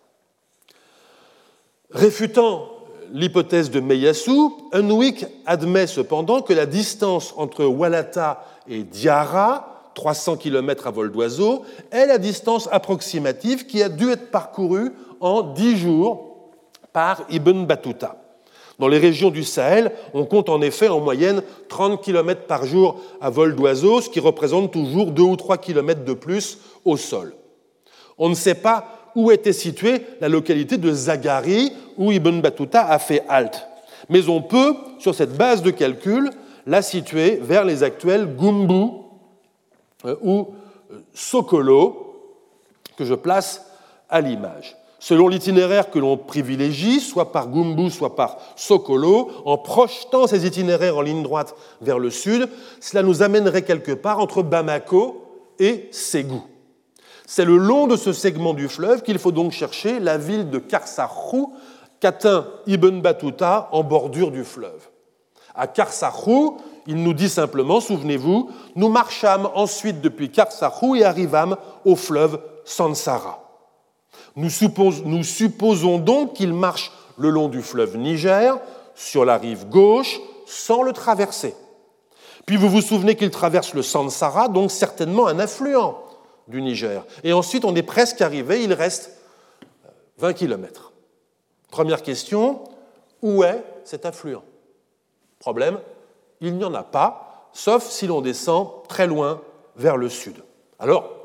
[1.90, 2.68] Réfutant
[3.12, 10.86] l'hypothèse de Meyasu, Unwick admet cependant que la distance entre Walata et Diara, 300 km
[10.86, 16.52] à vol d'oiseau, est la distance approximative qui a dû être parcourue en 10 jours
[16.92, 18.23] par Ibn Battuta.
[18.78, 23.00] Dans les régions du Sahel, on compte en effet en moyenne 30 km par jour
[23.20, 27.34] à vol d'oiseau, ce qui représente toujours 2 ou 3 km de plus au sol.
[28.18, 32.98] On ne sait pas où était située la localité de Zagari, où Ibn Battuta a
[32.98, 33.66] fait halte.
[34.08, 36.30] Mais on peut, sur cette base de calcul,
[36.66, 38.90] la situer vers les actuels Gumbu
[40.04, 40.48] euh, ou
[40.92, 42.16] euh, Sokolo,
[42.96, 43.64] que je place
[44.08, 44.76] à l'image.
[45.04, 50.96] Selon l'itinéraire que l'on privilégie, soit par Gumbu, soit par Sokolo, en projetant ces itinéraires
[50.96, 52.48] en ligne droite vers le sud,
[52.80, 55.22] cela nous amènerait quelque part entre Bamako
[55.58, 56.42] et Ségou.
[57.26, 60.58] C'est le long de ce segment du fleuve qu'il faut donc chercher la ville de
[60.58, 61.52] Karsarou
[62.00, 64.88] qu'atteint Ibn Battuta en bordure du fleuve.
[65.54, 71.94] À Karsarou, il nous dit simplement, souvenez-vous, nous marchâmes ensuite depuis Karsarou et arrivâmes au
[71.94, 73.43] fleuve Sansara.
[74.36, 78.58] Nous, supposons donc qu'il marche le long du fleuve Niger,
[78.94, 81.54] sur la rive gauche, sans le traverser.
[82.46, 85.98] Puis vous vous souvenez qu'il traverse le Sansara, donc certainement un affluent
[86.48, 87.04] du Niger.
[87.22, 89.12] Et ensuite, on est presque arrivé, il reste
[90.18, 90.92] 20 km.
[91.70, 92.64] Première question,
[93.22, 94.42] où est cet affluent?
[95.38, 95.78] Problème,
[96.40, 99.40] il n'y en a pas, sauf si l'on descend très loin
[99.76, 100.36] vers le sud.
[100.78, 101.23] Alors,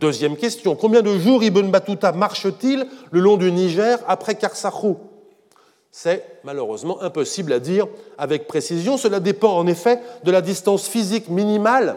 [0.00, 4.96] deuxième question, combien de jours Ibn Battuta marche-t-il le long du Niger après Karsahou
[5.92, 7.86] C'est malheureusement impossible à dire
[8.16, 8.96] avec précision.
[8.96, 11.96] Cela dépend en effet de la distance physique minimale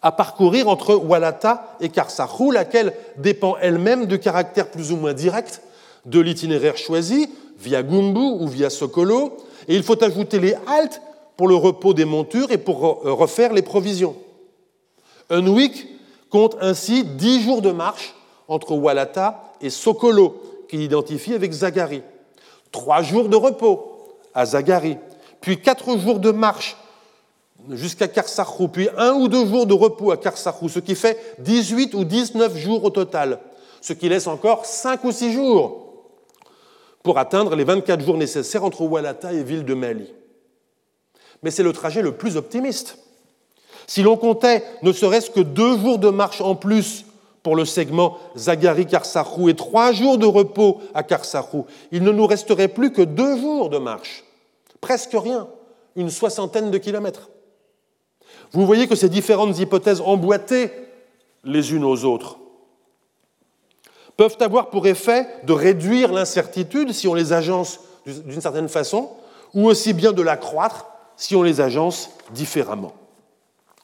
[0.00, 5.60] à parcourir entre Walata et Karsahou, laquelle dépend elle-même de caractères plus ou moins directs
[6.04, 7.28] de l'itinéraire choisi,
[7.58, 11.02] via Gumbu ou via Sokolo, et il faut ajouter les haltes
[11.36, 14.14] pour le repos des montures et pour refaire les provisions.
[15.28, 15.95] Unwick
[16.30, 18.14] compte ainsi dix jours de marche
[18.48, 22.02] entre Walata et Sokolo, qu'il identifie avec Zagari,
[22.72, 24.98] trois jours de repos à Zagari,
[25.40, 26.76] puis quatre jours de marche
[27.70, 31.94] jusqu'à Karsahou, puis un ou deux jours de repos à Karsahou, ce qui fait 18
[31.94, 33.40] ou 19 jours au total,
[33.80, 35.86] ce qui laisse encore 5 ou 6 jours
[37.02, 40.12] pour atteindre les 24 jours nécessaires entre Walata et ville de Mali.
[41.42, 42.98] Mais c'est le trajet le plus optimiste.
[43.86, 47.04] Si l'on comptait ne serait-ce que deux jours de marche en plus
[47.42, 52.68] pour le segment Zagari-Karsahou et trois jours de repos à Karsahou, il ne nous resterait
[52.68, 54.24] plus que deux jours de marche.
[54.80, 55.48] Presque rien,
[55.94, 57.30] une soixantaine de kilomètres.
[58.52, 60.70] Vous voyez que ces différentes hypothèses emboîtées
[61.44, 62.38] les unes aux autres
[64.16, 69.10] peuvent avoir pour effet de réduire l'incertitude si on les agence d'une certaine façon,
[69.52, 72.92] ou aussi bien de l'accroître si on les agence différemment.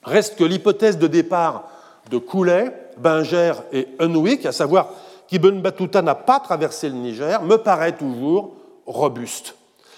[0.03, 1.69] Reste que l'hypothèse de départ
[2.11, 4.91] de Coulet, Binger et Unwick, à savoir
[5.29, 8.55] qu'Ibn Battuta n'a pas traversé le Niger, me paraît toujours
[8.87, 9.55] robuste.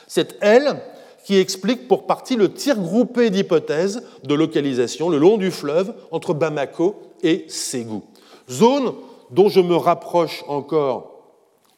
[0.06, 0.80] C'est elle
[1.24, 6.34] qui explique pour partie le tir groupé d'hypothèses de localisation le long du fleuve entre
[6.34, 8.02] Bamako et Ségou.
[8.50, 8.92] Zone
[9.30, 11.10] dont je me rapproche encore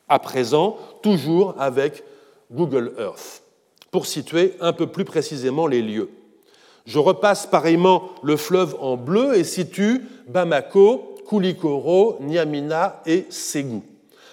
[0.08, 2.04] à présent, toujours avec
[2.52, 3.42] Google Earth,
[3.90, 6.10] pour situer un peu plus précisément les lieux.
[6.86, 13.82] Je repasse pareillement le fleuve en bleu et situe Bamako, Koulikoro, Niamina et Ségou.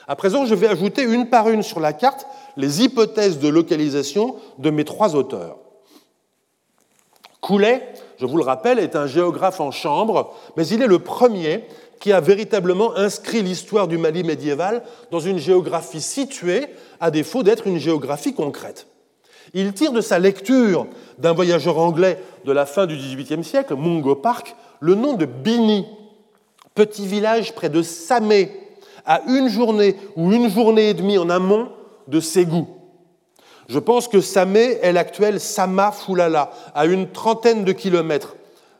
[0.08, 4.36] À présent, je vais ajouter une par une sur la carte les hypothèses de localisation
[4.60, 5.58] de mes trois auteurs.
[7.42, 7.82] Coulet,
[8.20, 11.66] je vous le rappelle, est un géographe en chambre, mais il est le premier
[12.00, 16.68] qui a véritablement inscrit l'histoire du Mali médiéval dans une géographie située,
[17.00, 18.88] à défaut d'être une géographie concrète.
[19.54, 20.88] Il tire de sa lecture
[21.20, 25.86] d'un voyageur anglais de la fin du XVIIIe siècle, Mungo Park, le nom de Bini,
[26.74, 28.52] petit village près de Samé,
[29.06, 31.70] à une journée ou une journée et demie en amont
[32.08, 32.68] de Ségou.
[33.70, 38.36] Je pense que Samé est l'actuel Sama Fulala, à une trentaine de kilomètres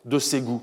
[0.06, 0.62] de Ségou.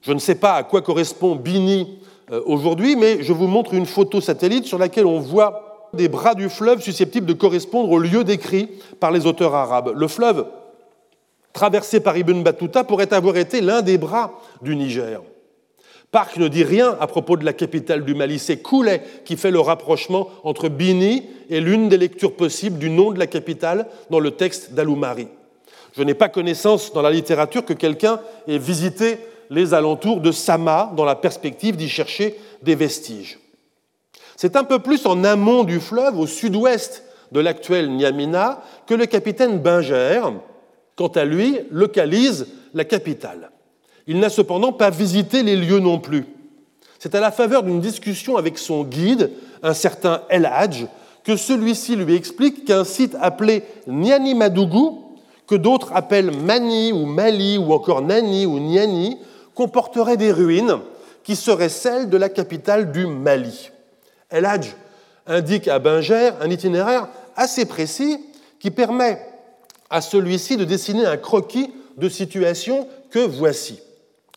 [0.00, 1.98] Je ne sais pas à quoi correspond Bini
[2.30, 6.34] euh, aujourd'hui, mais je vous montre une photo satellite sur laquelle on voit des bras
[6.34, 8.68] du fleuve susceptibles de correspondre au lieu décrit
[9.00, 9.92] par les auteurs arabes.
[9.96, 10.46] Le fleuve,
[11.52, 15.22] traversé par Ibn Battuta, pourrait avoir été l'un des bras du Niger.
[16.10, 19.50] Park ne dit rien à propos de la capitale du Mali, c'est Koulet qui fait
[19.50, 24.20] le rapprochement entre Bini et l'une des lectures possibles du nom de la capitale dans
[24.20, 25.28] le texte d'Aloumari.
[25.96, 29.18] Je n'ai pas connaissance dans la littérature que quelqu'un ait visité
[29.50, 33.38] les alentours de Sama dans la perspective d'y chercher des vestiges.
[34.40, 39.06] C'est un peu plus en amont du fleuve, au sud-ouest de l'actuel Niamina que le
[39.06, 40.20] capitaine Binger,
[40.94, 43.50] quant à lui, localise la capitale.
[44.06, 46.24] Il n'a cependant pas visité les lieux non plus.
[47.00, 49.32] C'est à la faveur d'une discussion avec son guide,
[49.64, 50.86] un certain El Hadj,
[51.24, 55.16] que celui-ci lui explique qu'un site appelé Niani Madougou,
[55.48, 59.18] que d'autres appellent Mani ou Mali ou encore Nani ou Niani,
[59.56, 60.78] comporterait des ruines
[61.24, 63.72] qui seraient celles de la capitale du Mali.
[64.30, 64.68] El Hadj
[65.26, 68.18] indique à Binger un itinéraire assez précis
[68.58, 69.20] qui permet
[69.90, 73.80] à celui-ci de dessiner un croquis de situation que voici.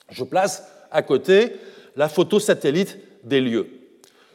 [0.09, 1.53] Je place à côté
[1.95, 3.67] la photo satellite des lieux.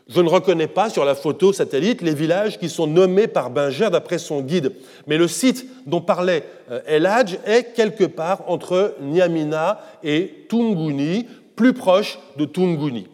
[0.09, 3.89] Je ne reconnais pas sur la photo satellite les villages qui sont nommés par Binger
[3.91, 4.73] d'après son guide,
[5.09, 11.27] mais le site dont parlait euh, El Hadj est quelque part entre Niamina et Tunguni,
[11.57, 13.09] plus proche de Tunguni.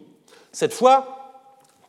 [0.53, 1.22] Cette fois,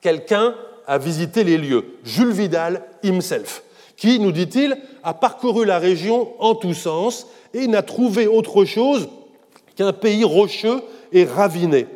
[0.03, 0.53] quelqu'un
[0.85, 3.63] a visité les lieux, Jules Vidal himself,
[3.95, 9.07] qui, nous dit-il, a parcouru la région en tous sens et n'a trouvé autre chose
[9.75, 10.81] qu'un pays rocheux
[11.13, 11.87] et raviné.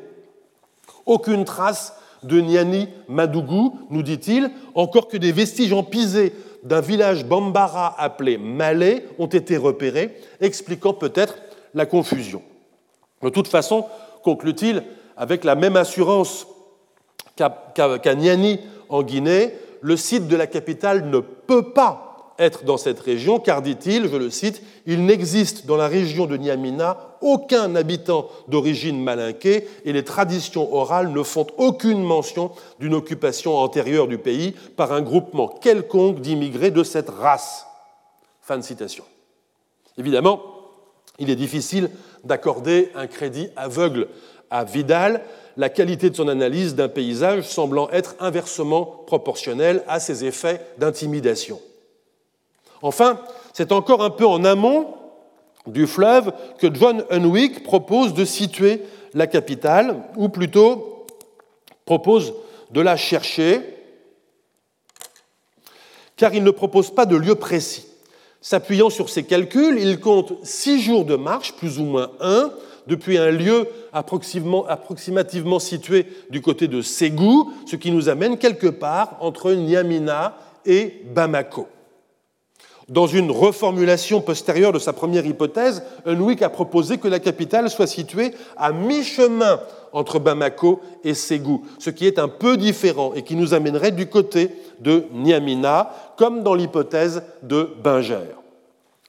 [1.05, 1.93] Aucune trace
[2.23, 6.33] de Niani Madougou, nous dit-il, encore que des vestiges empisés
[6.63, 11.37] d'un village bambara appelé Malais ont été repérés, expliquant peut-être
[11.73, 12.41] la confusion.
[13.21, 13.85] De toute façon,
[14.23, 14.83] conclut-il,
[15.17, 16.47] avec la même assurance
[17.37, 18.59] qu'à Niani
[18.89, 23.61] en Guinée, le site de la capitale ne peut pas être dans cette région, car,
[23.61, 29.67] dit-il, je le cite, il n'existe dans la région de Niamina aucun habitant d'origine malinquée
[29.85, 35.01] et les traditions orales ne font aucune mention d'une occupation antérieure du pays par un
[35.01, 37.65] groupement quelconque d'immigrés de cette race.
[38.41, 39.03] Fin de citation.
[39.97, 40.41] Évidemment,
[41.19, 41.89] il est difficile
[42.23, 44.07] d'accorder un crédit aveugle
[44.49, 45.23] à Vidal,
[45.57, 51.59] la qualité de son analyse d'un paysage semblant être inversement proportionnelle à ses effets d'intimidation.
[52.83, 53.19] Enfin,
[53.53, 54.93] c'est encore un peu en amont
[55.65, 58.83] du fleuve que John Unwick propose de situer
[59.13, 61.05] la capitale, ou plutôt
[61.85, 62.33] propose
[62.71, 63.61] de la chercher,
[66.15, 67.87] car il ne propose pas de lieu précis.
[68.41, 72.51] S'appuyant sur ses calculs, il compte six jours de marche, plus ou moins un,
[72.87, 79.17] depuis un lieu approximativement situé du côté de Ségou, ce qui nous amène quelque part
[79.19, 81.67] entre Niamina et Bamako.
[82.89, 87.85] Dans une reformulation postérieure de sa première hypothèse, Unwick a proposé que la capitale soit
[87.85, 89.59] située à mi-chemin
[89.91, 94.07] entre Bamako et Ségou, ce qui est un peu différent et qui nous amènerait du
[94.07, 98.36] côté de Niamina, comme dans l'hypothèse de Binger.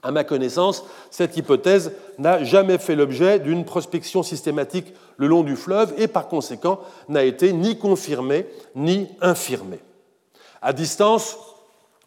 [0.03, 5.57] À ma connaissance, cette hypothèse n'a jamais fait l'objet d'une prospection systématique le long du
[5.57, 6.79] fleuve et par conséquent
[7.09, 8.47] n'a été ni confirmée
[8.77, 9.81] ni infirmée.
[10.63, 11.37] À distance,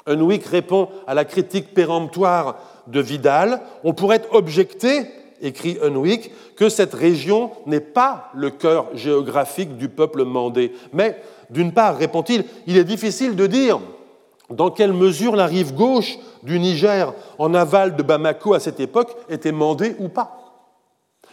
[0.07, 3.61] Unwick répond à la critique péremptoire de Vidal.
[3.83, 5.05] On pourrait objecter,
[5.41, 10.73] écrit Unwick, que cette région n'est pas le cœur géographique du peuple mandé.
[10.93, 13.79] Mais, d'une part, répond-il, il est difficile de dire
[14.53, 19.15] dans quelle mesure la rive gauche du Niger, en aval de Bamako à cette époque,
[19.29, 20.37] était mandée ou pas?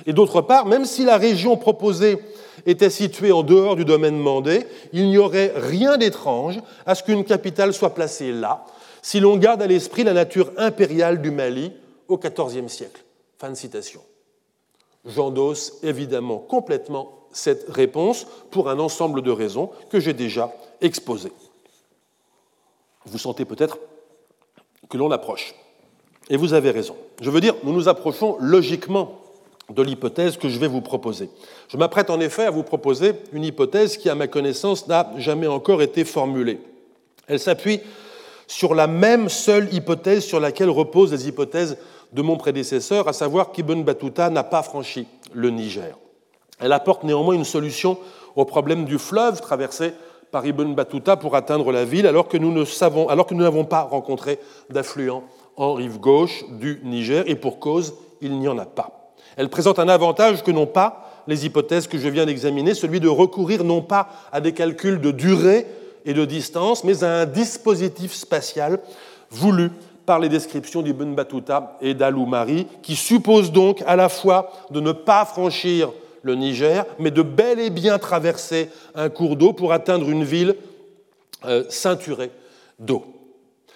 [0.07, 2.19] Et d'autre part, même si la région proposée
[2.67, 7.25] était située en dehors du domaine mandé, il n'y aurait rien d'étrange à ce qu'une
[7.25, 8.65] capitale soit placée là,
[9.03, 11.73] si l'on garde à l'esprit la nature impériale du Mali
[12.09, 13.03] au XIVe siècle.
[13.39, 14.01] Fin de citation.
[15.05, 21.33] J'endosse évidemment complètement cette réponse pour un ensemble de raisons que j'ai déjà exposées.
[23.11, 23.79] Vous sentez peut-être
[24.89, 25.55] que l'on approche.
[26.31, 26.97] Et vous avez raison.
[27.21, 29.21] Je veux dire, nous nous approchons logiquement
[29.71, 31.29] de l'hypothèse que je vais vous proposer.
[31.69, 35.47] Je m'apprête en effet à vous proposer une hypothèse qui, à ma connaissance, n'a jamais
[35.47, 36.61] encore été formulée.
[37.27, 37.81] Elle s'appuie
[38.47, 41.77] sur la même seule hypothèse sur laquelle reposent les hypothèses
[42.15, 45.99] de mon prédécesseur, à savoir qu'Ibn Battuta n'a pas franchi le Niger.
[46.59, 47.99] Elle apporte néanmoins une solution
[48.37, 49.93] au problème du fleuve traversé
[50.31, 54.39] par Ibn Battuta pour atteindre la ville, alors que nous n'avons pas rencontré
[54.71, 55.23] d'affluent
[55.57, 59.13] en rive gauche du Niger, et pour cause, il n'y en a pas.
[59.37, 63.09] Elle présente un avantage que n'ont pas les hypothèses que je viens d'examiner, celui de
[63.09, 65.67] recourir non pas à des calculs de durée
[66.05, 68.81] et de distance, mais à un dispositif spatial
[69.31, 69.71] voulu
[70.07, 74.93] par les descriptions d'Ibn Battuta et d'Aloumari, qui suppose donc à la fois de ne
[74.93, 75.91] pas franchir
[76.23, 80.57] le Niger, mais de bel et bien traverser un cours d'eau pour atteindre une ville
[81.45, 82.31] euh, ceinturée
[82.79, 83.05] d'eau.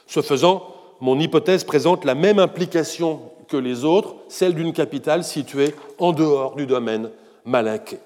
[0.07, 5.75] Ce faisant, mon hypothèse présente la même implication que les autres, celle d'une capitale située
[5.99, 7.11] en dehors du domaine
[7.45, 7.99] malinqué.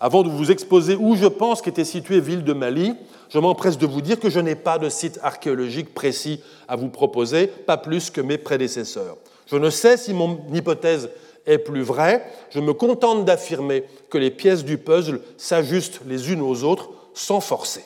[0.00, 2.94] Avant de vous exposer où je pense qu'était située Ville de Mali,
[3.30, 6.88] je m'empresse de vous dire que je n'ai pas de site archéologique précis à vous
[6.88, 9.16] proposer, pas plus que mes prédécesseurs.
[9.46, 11.10] Je ne sais si mon hypothèse
[11.46, 16.42] est plus vraie, je me contente d'affirmer que les pièces du puzzle s'ajustent les unes
[16.42, 17.84] aux autres sans forcer.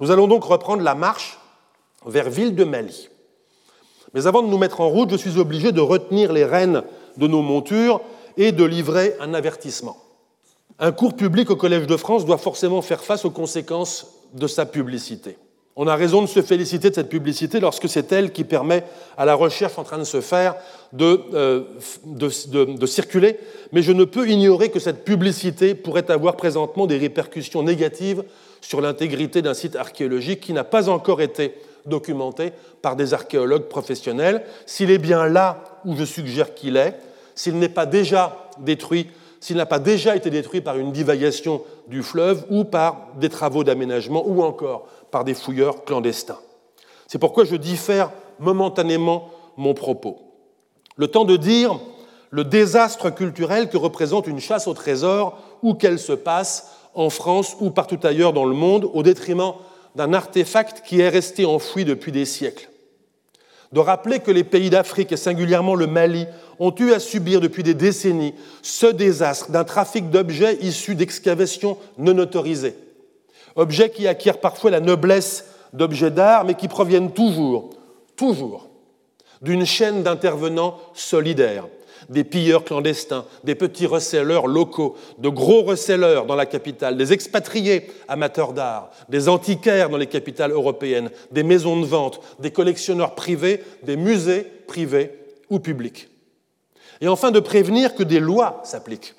[0.00, 1.38] Nous allons donc reprendre la marche
[2.04, 3.08] vers Ville de Mali.
[4.14, 6.82] Mais avant de nous mettre en route, je suis obligé de retenir les rênes
[7.16, 8.00] de nos montures
[8.36, 9.96] et de livrer un avertissement.
[10.78, 14.66] Un cours public au Collège de France doit forcément faire face aux conséquences de sa
[14.66, 15.38] publicité.
[15.74, 18.84] On a raison de se féliciter de cette publicité lorsque c'est elle qui permet
[19.16, 20.54] à la recherche en train de se faire
[20.92, 21.62] de, euh,
[22.04, 23.38] de, circuler,
[23.72, 28.22] mais je ne peux ignorer que cette publicité pourrait avoir présentement des répercussions négatives
[28.60, 31.54] sur l'intégrité d'un site archéologique qui n'a pas encore été
[31.86, 32.52] documenté
[32.82, 34.44] par des archéologues professionnels.
[34.66, 36.98] S'il est bien là où je suggère qu'il est,
[37.34, 39.08] s'il n'est pas déjà détruit,
[39.42, 43.64] s'il n'a pas déjà été détruit par une divagation du fleuve ou par des travaux
[43.64, 46.38] d'aménagement ou encore par des fouilleurs clandestins.
[47.08, 50.20] C'est pourquoi je diffère momentanément mon propos.
[50.96, 51.80] Le temps de dire
[52.30, 57.56] le désastre culturel que représente une chasse au trésor où qu'elle se passe en France
[57.60, 59.54] ou partout ailleurs dans le monde au détriment
[59.96, 62.70] d'un artefact qui est resté enfoui depuis des siècles.
[63.72, 66.26] De rappeler que les pays d'Afrique, et singulièrement le Mali,
[66.58, 72.18] ont eu à subir depuis des décennies ce désastre d'un trafic d'objets issus d'excavations non
[72.18, 72.76] autorisées.
[73.56, 77.70] Objets qui acquièrent parfois la noblesse d'objets d'art, mais qui proviennent toujours,
[78.16, 78.68] toujours,
[79.40, 81.66] d'une chaîne d'intervenants solidaires,
[82.12, 87.90] des pilleurs clandestins, des petits receleurs locaux, de gros receleurs dans la capitale, des expatriés
[88.08, 93.62] amateurs d'art, des antiquaires dans les capitales européennes, des maisons de vente, des collectionneurs privés,
[93.82, 95.18] des musées privés
[95.50, 96.08] ou publics.
[97.00, 99.14] Et enfin de prévenir que des lois s'appliquent.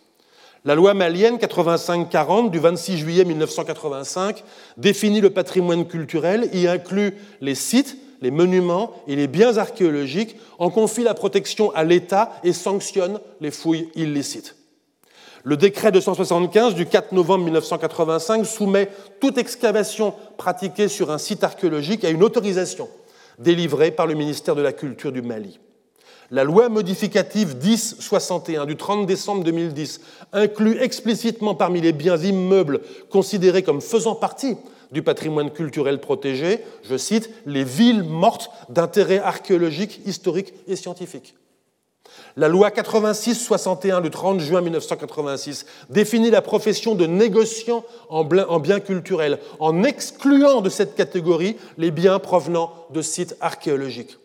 [0.65, 4.43] La loi malienne 85-40 du 26 juillet 1985
[4.77, 10.69] définit le patrimoine culturel, y inclut les sites les monuments et les biens archéologiques, en
[10.69, 14.55] confie la protection à l'État et sanctionne les fouilles illicites.
[15.43, 22.05] Le décret 275 du 4 novembre 1985 soumet toute excavation pratiquée sur un site archéologique
[22.05, 22.87] à une autorisation
[23.39, 25.59] délivrée par le ministère de la Culture du Mali.
[26.31, 29.99] La loi modificative 1061 du 30 décembre 2010
[30.31, 34.55] inclut explicitement parmi les biens immeubles considérés comme faisant partie
[34.93, 41.35] du patrimoine culturel protégé, je cite, les villes mortes d'intérêt archéologique, historique et scientifique.
[42.37, 48.23] La loi 86-61 du 30 juin 1986 définit la profession de négociant en
[48.59, 54.17] biens culturels, en excluant de cette catégorie les biens provenant de sites archéologiques.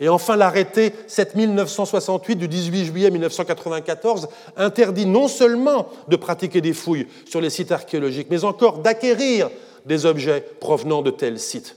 [0.00, 7.06] Et enfin, l'arrêté 7968 du 18 juillet 1994 interdit non seulement de pratiquer des fouilles
[7.28, 9.50] sur les sites archéologiques, mais encore d'acquérir
[9.84, 11.76] des objets provenant de tels sites.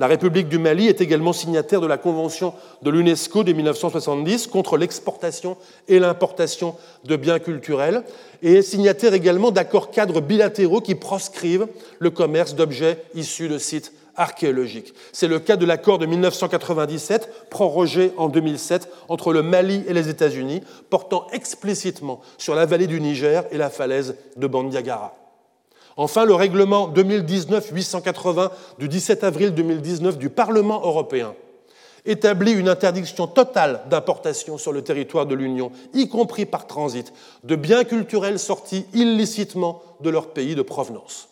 [0.00, 4.76] La République du Mali est également signataire de la Convention de l'UNESCO de 1970 contre
[4.76, 5.56] l'exportation
[5.88, 8.04] et l'importation de biens culturels
[8.40, 11.66] et signataire également d'accords cadres bilatéraux qui proscrivent
[11.98, 14.94] le commerce d'objets issus de sites archéologiques.
[15.12, 20.08] C'est le cas de l'accord de 1997, prorogé en 2007, entre le Mali et les
[20.08, 20.60] États-Unis,
[20.90, 25.16] portant explicitement sur la vallée du Niger et la falaise de Bandiagara.
[26.00, 31.34] Enfin, le règlement 2019-880 du 17 avril 2019 du Parlement européen
[32.06, 37.56] établit une interdiction totale d'importation sur le territoire de l'Union, y compris par transit, de
[37.56, 41.28] biens culturels sortis illicitement de leur pays de provenance.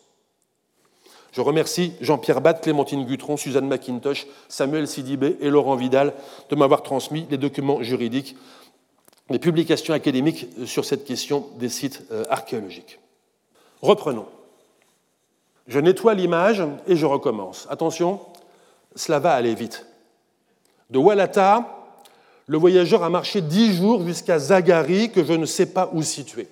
[1.30, 6.12] Je remercie Jean-Pierre Batte, Clémentine Gutron, Suzanne McIntosh, Samuel Sidibé et Laurent Vidal
[6.50, 8.36] de m'avoir transmis les documents juridiques,
[9.30, 12.98] les publications académiques sur cette question des sites euh, archéologiques.
[13.80, 14.26] Reprenons.
[15.66, 17.66] Je nettoie l'image et je recommence.
[17.70, 18.20] Attention,
[18.94, 19.86] cela va aller vite.
[20.90, 21.64] De Walata,
[22.46, 26.48] le voyageur a marché dix jours jusqu'à Zagari, que je ne sais pas où situer.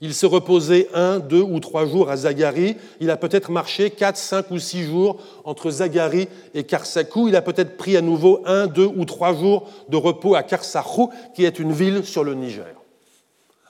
[0.00, 2.76] Il s'est reposé un, deux ou trois jours à Zagari.
[3.00, 7.28] Il a peut-être marché quatre, cinq ou six jours entre Zagari et Karsakou.
[7.28, 11.10] Il a peut-être pris à nouveau un, deux ou trois jours de repos à Karsakou,
[11.34, 12.75] qui est une ville sur le Niger.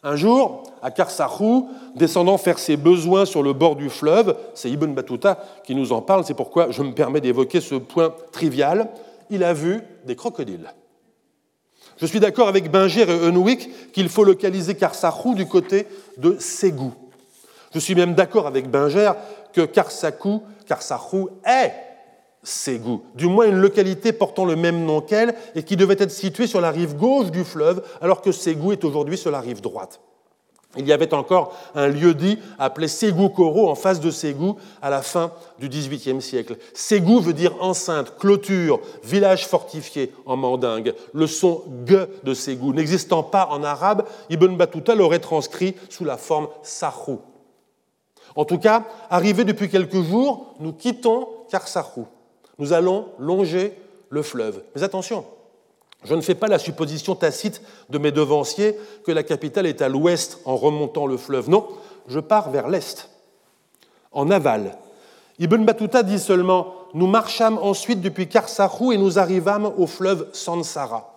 [0.06, 4.94] Un jour, à Karsahou, descendant faire ses besoins sur le bord du fleuve, c'est Ibn
[4.94, 8.88] Battuta qui nous en parle, c'est pourquoi je me permets d'évoquer ce point trivial,
[9.30, 10.72] il a vu des crocodiles.
[11.96, 15.88] Je suis d'accord avec Binger et Unwick qu'il faut localiser Karsahou du côté
[16.18, 16.94] de Ségou.
[17.74, 19.10] Je suis même d'accord avec Binger
[19.52, 21.72] que Karsahou, est
[22.46, 26.46] Ségou, du moins une localité portant le même nom qu'elle et qui devait être située
[26.46, 30.00] sur la rive gauche du fleuve, alors que Ségou est aujourd'hui sur la rive droite.
[30.76, 35.32] Il y avait encore un lieu-dit appelé Ségou-Koro en face de Ségou à la fin
[35.58, 36.56] du XVIIIe siècle.
[36.72, 40.94] Ségou veut dire enceinte, clôture, village fortifié en mandingue.
[41.14, 46.16] Le son G de Ségou n'existant pas en arabe, Ibn Battuta l'aurait transcrit sous la
[46.16, 47.20] forme Sahou.
[48.36, 52.06] En tout cas, arrivé depuis quelques jours, nous quittons Karsahou.
[52.58, 53.72] Nous allons longer
[54.08, 54.62] le fleuve.
[54.74, 55.24] Mais attention,
[56.04, 59.88] je ne fais pas la supposition tacite de mes devanciers que la capitale est à
[59.88, 61.50] l'ouest en remontant le fleuve.
[61.50, 61.66] Non,
[62.06, 63.10] je pars vers l'est,
[64.12, 64.76] en aval.
[65.38, 71.12] Ibn Battuta dit seulement Nous marchâmes ensuite depuis Karsahou et nous arrivâmes au fleuve Sansara.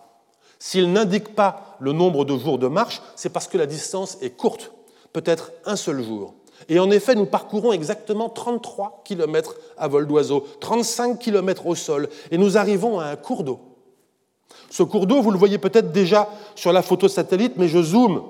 [0.58, 4.36] S'il n'indique pas le nombre de jours de marche, c'est parce que la distance est
[4.36, 4.72] courte,
[5.12, 6.34] peut-être un seul jour.
[6.68, 12.08] Et en effet, nous parcourons exactement 33 km à vol d'oiseau, 35 km au sol,
[12.30, 13.60] et nous arrivons à un cours d'eau.
[14.70, 18.22] Ce cours d'eau, vous le voyez peut-être déjà sur la photo satellite, mais je zoome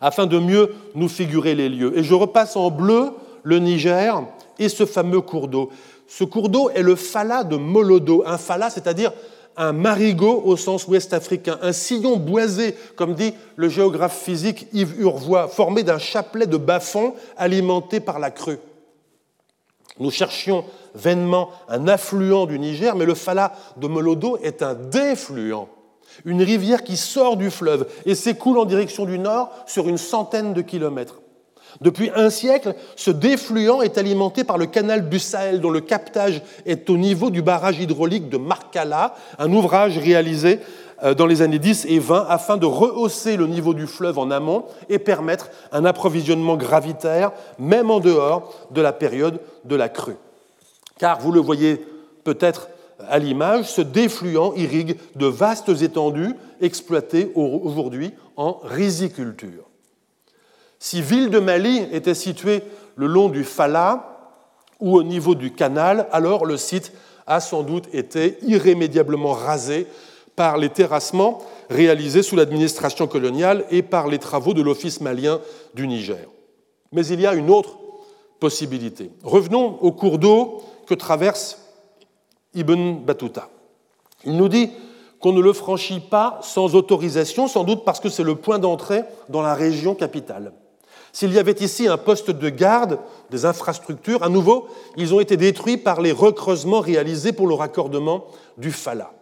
[0.00, 1.96] afin de mieux nous figurer les lieux.
[1.96, 4.22] Et je repasse en bleu le Niger
[4.58, 5.70] et ce fameux cours d'eau.
[6.06, 9.12] Ce cours d'eau est le Fala de Molodo, un Fala, c'est-à-dire
[9.56, 15.00] un marigot au sens ouest africain, un sillon boisé, comme dit le géographe physique Yves
[15.00, 18.58] Urvois, formé d'un chapelet de bas-fonds alimenté par la crue.
[20.00, 20.64] Nous cherchions
[20.94, 25.66] vainement un affluent du Niger, mais le Fala de Molodo est un défluent,
[26.24, 30.52] une rivière qui sort du fleuve et s'écoule en direction du nord sur une centaine
[30.52, 31.20] de kilomètres.
[31.80, 36.42] Depuis un siècle, ce défluent est alimenté par le canal du Sahel, dont le captage
[36.66, 40.60] est au niveau du barrage hydraulique de Markala, un ouvrage réalisé
[41.02, 44.30] euh, dans les années 10 et 20 afin de rehausser le niveau du fleuve en
[44.30, 50.16] amont et permettre un approvisionnement gravitaire, même en dehors de la période de la crue.
[50.98, 51.84] Car vous le voyez
[52.22, 52.68] peut-être
[53.08, 59.64] à l'image, ce défluent irrigue de vastes étendues exploitées aujourd'hui en riziculture.
[60.86, 62.62] Si Ville de Mali était située
[62.96, 64.36] le long du Fala
[64.80, 66.92] ou au niveau du canal, alors le site
[67.26, 69.86] a sans doute été irrémédiablement rasé
[70.36, 71.38] par les terrassements
[71.70, 75.40] réalisés sous l'administration coloniale et par les travaux de l'Office malien
[75.72, 76.28] du Niger.
[76.92, 77.78] Mais il y a une autre
[78.38, 79.10] possibilité.
[79.22, 81.60] Revenons au cours d'eau que traverse
[82.52, 83.48] Ibn Battuta.
[84.26, 84.68] Il nous dit
[85.18, 89.04] qu'on ne le franchit pas sans autorisation, sans doute parce que c'est le point d'entrée
[89.30, 90.52] dans la région capitale.
[91.14, 92.98] S'il y avait ici un poste de garde
[93.30, 94.66] des infrastructures, à nouveau,
[94.96, 98.24] ils ont été détruits par les recreusements réalisés pour le raccordement
[98.58, 99.12] du Fala.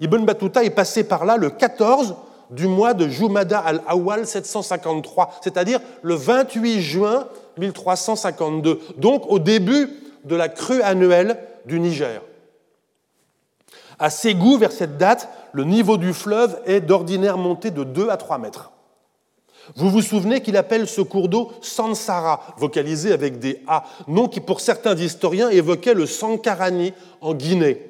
[0.00, 2.16] Ibn Battuta est passé par là le 14
[2.50, 7.28] du mois de Jumada al-Awwal 753, c'est-à-dire le 28 juin
[7.58, 9.88] 1352, donc au début
[10.24, 12.22] de la crue annuelle du Niger.
[14.00, 18.16] À Ségou, vers cette date, le niveau du fleuve est d'ordinaire monté de 2 à
[18.16, 18.69] 3 mètres.
[19.76, 24.40] Vous vous souvenez qu'il appelle ce cours d'eau Sansara, vocalisé avec des A, nom qui
[24.40, 27.86] pour certains historiens évoquait le Sankarani en Guinée.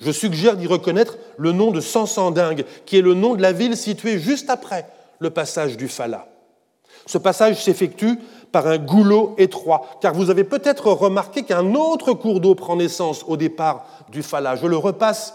[0.00, 3.76] Je suggère d'y reconnaître le nom de Sansandingue, qui est le nom de la ville
[3.76, 4.86] située juste après
[5.18, 6.28] le passage du Fala.
[7.06, 8.18] Ce passage s'effectue
[8.52, 13.24] par un goulot étroit, car vous avez peut-être remarqué qu'un autre cours d'eau prend naissance
[13.26, 14.56] au départ du Fala.
[14.56, 15.34] Je le repasse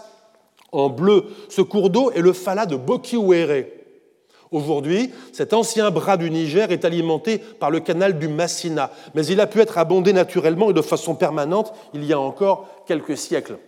[0.72, 1.26] en bleu.
[1.48, 3.64] Ce cours d'eau est le Fala de Bokiwere.
[4.54, 9.40] Aujourd'hui, cet ancien bras du Niger est alimenté par le canal du Massina, mais il
[9.40, 13.58] a pu être abondé naturellement et de façon permanente il y a encore quelques siècles.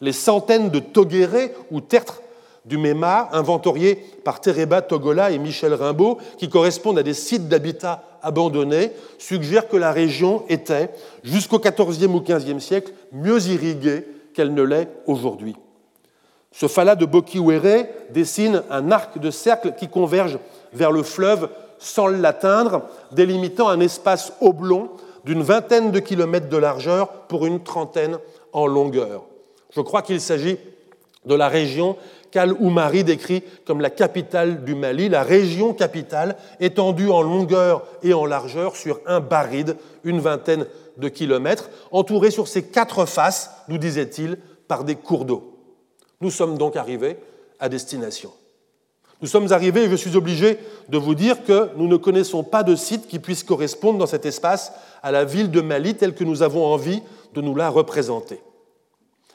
[0.00, 2.22] Les centaines de togérés ou tertres
[2.64, 8.02] du Méma, inventoriés par Tereba Togola et Michel Rimbaud, qui correspondent à des sites d'habitat
[8.22, 10.88] abandonnés, suggèrent que la région était,
[11.22, 15.54] jusqu'au XIVe ou XVe siècle, mieux irriguée qu'elle ne l'est aujourd'hui.
[16.54, 20.38] Ce phala de Bokiwere dessine un arc de cercle qui converge
[20.72, 21.48] vers le fleuve
[21.80, 24.88] sans l'atteindre, délimitant un espace oblong
[25.24, 28.18] d'une vingtaine de kilomètres de largeur pour une trentaine
[28.52, 29.24] en longueur.
[29.74, 30.56] Je crois qu'il s'agit
[31.26, 31.96] de la région
[32.30, 38.26] qu'Al-Oumari décrit comme la capitale du Mali, la région capitale étendue en longueur et en
[38.26, 40.66] largeur sur un baride, une vingtaine
[40.98, 45.53] de kilomètres, entourée sur ses quatre faces, nous disait-il, par des cours d'eau.
[46.20, 47.16] Nous sommes donc arrivés
[47.60, 48.32] à destination.
[49.20, 50.58] Nous sommes arrivés, et je suis obligé
[50.88, 54.26] de vous dire que nous ne connaissons pas de site qui puisse correspondre dans cet
[54.26, 54.72] espace
[55.02, 58.40] à la ville de Mali telle que nous avons envie de nous la représenter.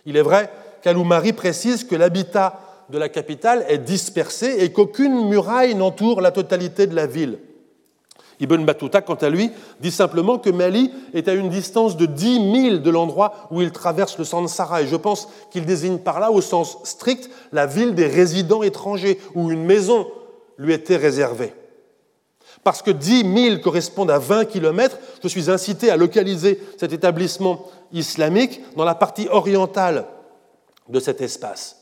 [0.05, 0.51] Il est vrai
[0.81, 6.87] qu'Aloumari précise que l'habitat de la capitale est dispersé et qu'aucune muraille n'entoure la totalité
[6.87, 7.39] de la ville.
[8.39, 9.51] Ibn Battuta, quant à lui,
[9.81, 13.71] dit simplement que Mali est à une distance de 10 000 de l'endroit où il
[13.71, 14.81] traverse le Sansara.
[14.81, 19.19] Et je pense qu'il désigne par là, au sens strict, la ville des résidents étrangers,
[19.35, 20.07] où une maison
[20.57, 21.53] lui était réservée.
[22.63, 27.65] Parce que 10 000 correspondent à 20 km, je suis incité à localiser cet établissement
[27.91, 30.05] islamique dans la partie orientale
[30.87, 31.78] de cet espace.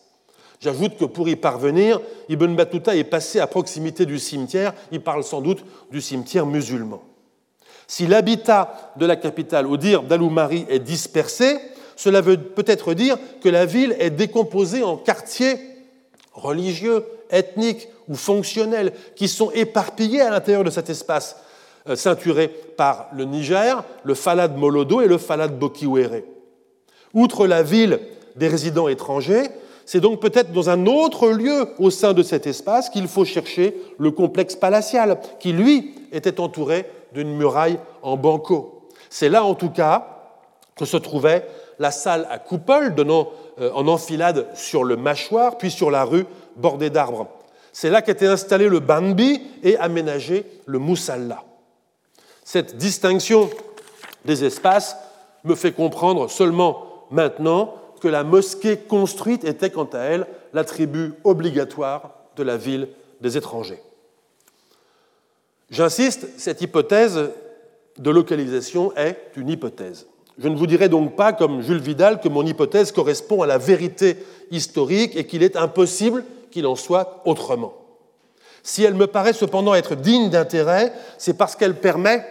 [0.59, 5.23] J'ajoute que pour y parvenir, Ibn Battuta est passé à proximité du cimetière, il parle
[5.23, 7.01] sans doute du cimetière musulman.
[7.87, 11.57] Si l'habitat de la capitale, au dire d'Aloumari, est dispersé,
[11.95, 15.57] cela veut peut-être dire que la ville est décomposée en quartiers
[16.33, 21.37] religieux, ethniques ou fonctionnels qui sont éparpillés à l'intérieur de cet espace
[21.89, 26.23] euh, ceinturé par le Niger, le Falad Molodo et le Falad Bokiwere.
[27.13, 27.99] Outre la ville
[28.35, 29.49] des résidents étrangers,
[29.87, 33.73] c'est donc peut-être dans un autre lieu au sein de cet espace qu'il faut chercher
[33.97, 38.89] le complexe palatial, qui lui était entouré d'une muraille en banco.
[39.09, 40.05] C'est là en tout cas
[40.75, 41.47] que se trouvait
[41.79, 43.29] la salle à coupole donnant
[43.61, 46.25] euh, en enfilade sur le mâchoire, puis sur la rue
[46.57, 47.27] bordée d'arbres.
[47.71, 51.45] C'est là qu'était installé le banbi et aménagé le moussalla.
[52.43, 53.49] Cette distinction
[54.25, 54.97] des espaces
[55.45, 62.11] me fait comprendre seulement maintenant que la mosquée construite était quant à elle l'attribut obligatoire
[62.35, 62.87] de la ville
[63.21, 63.81] des étrangers.
[65.69, 67.31] J'insiste, cette hypothèse
[67.97, 70.07] de localisation est une hypothèse.
[70.37, 73.57] Je ne vous dirai donc pas, comme Jules Vidal, que mon hypothèse correspond à la
[73.57, 74.17] vérité
[74.51, 77.73] historique et qu'il est impossible qu'il en soit autrement.
[78.61, 82.23] Si elle me paraît cependant être digne d'intérêt, c'est parce qu'elle permet,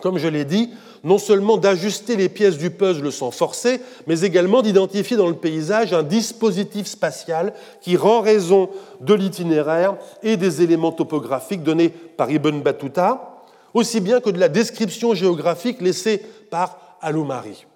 [0.00, 0.70] comme je l'ai dit,
[1.04, 5.92] non seulement d'ajuster les pièces du puzzle sans forcer, mais également d'identifier dans le paysage
[5.92, 8.70] un dispositif spatial qui rend raison
[9.00, 14.48] de l'itinéraire et des éléments topographiques donnés par Ibn Battuta, aussi bien que de la
[14.48, 17.66] description géographique laissée par Aloumari.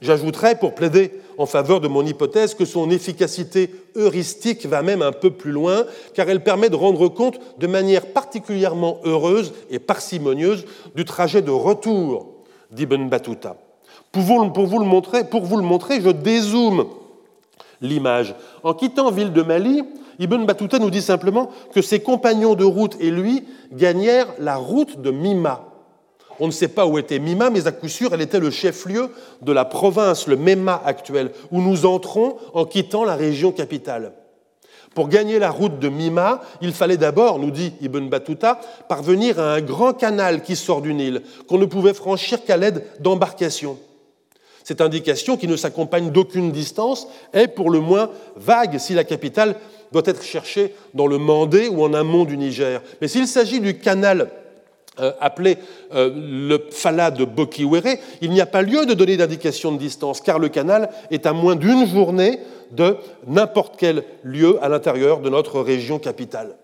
[0.00, 5.12] J'ajouterai, pour plaider en faveur de mon hypothèse, que son efficacité heuristique va même un
[5.12, 5.84] peu plus loin,
[6.14, 11.50] car elle permet de rendre compte de manière particulièrement heureuse et parcimonieuse du trajet de
[11.50, 12.34] retour
[12.70, 13.56] d'Ibn Battuta.
[14.12, 16.86] Pour vous, le montrer, le montrer, je dézoome
[17.80, 18.34] l'image.
[18.62, 19.82] En quittant Ville de Mali,
[20.18, 25.00] Ibn Battuta nous dit simplement que ses compagnons de route et lui gagnèrent la route
[25.00, 25.73] de Mima.
[26.40, 29.10] On ne sait pas où était Mima, mais à coup sûr, elle était le chef-lieu
[29.42, 34.12] de la province, le Mema actuel, où nous entrons en quittant la région capitale.
[34.94, 39.54] Pour gagner la route de Mima, il fallait d'abord, nous dit Ibn Battuta, parvenir à
[39.54, 43.76] un grand canal qui sort du Nil, qu'on ne pouvait franchir qu'à l'aide d'embarcations.
[44.62, 49.56] Cette indication, qui ne s'accompagne d'aucune distance, est pour le moins vague si la capitale
[49.92, 52.80] doit être cherchée dans le Mandé ou en amont du Niger.
[53.00, 54.30] Mais s'il s'agit du canal
[55.00, 55.58] euh, appelé
[55.92, 60.20] euh, le Fala de Bokiwere, il n'y a pas lieu de donner d'indication de distance,
[60.20, 62.38] car le canal est à moins d'une journée
[62.70, 62.96] de
[63.26, 66.56] n'importe quel lieu à l'intérieur de notre région capitale.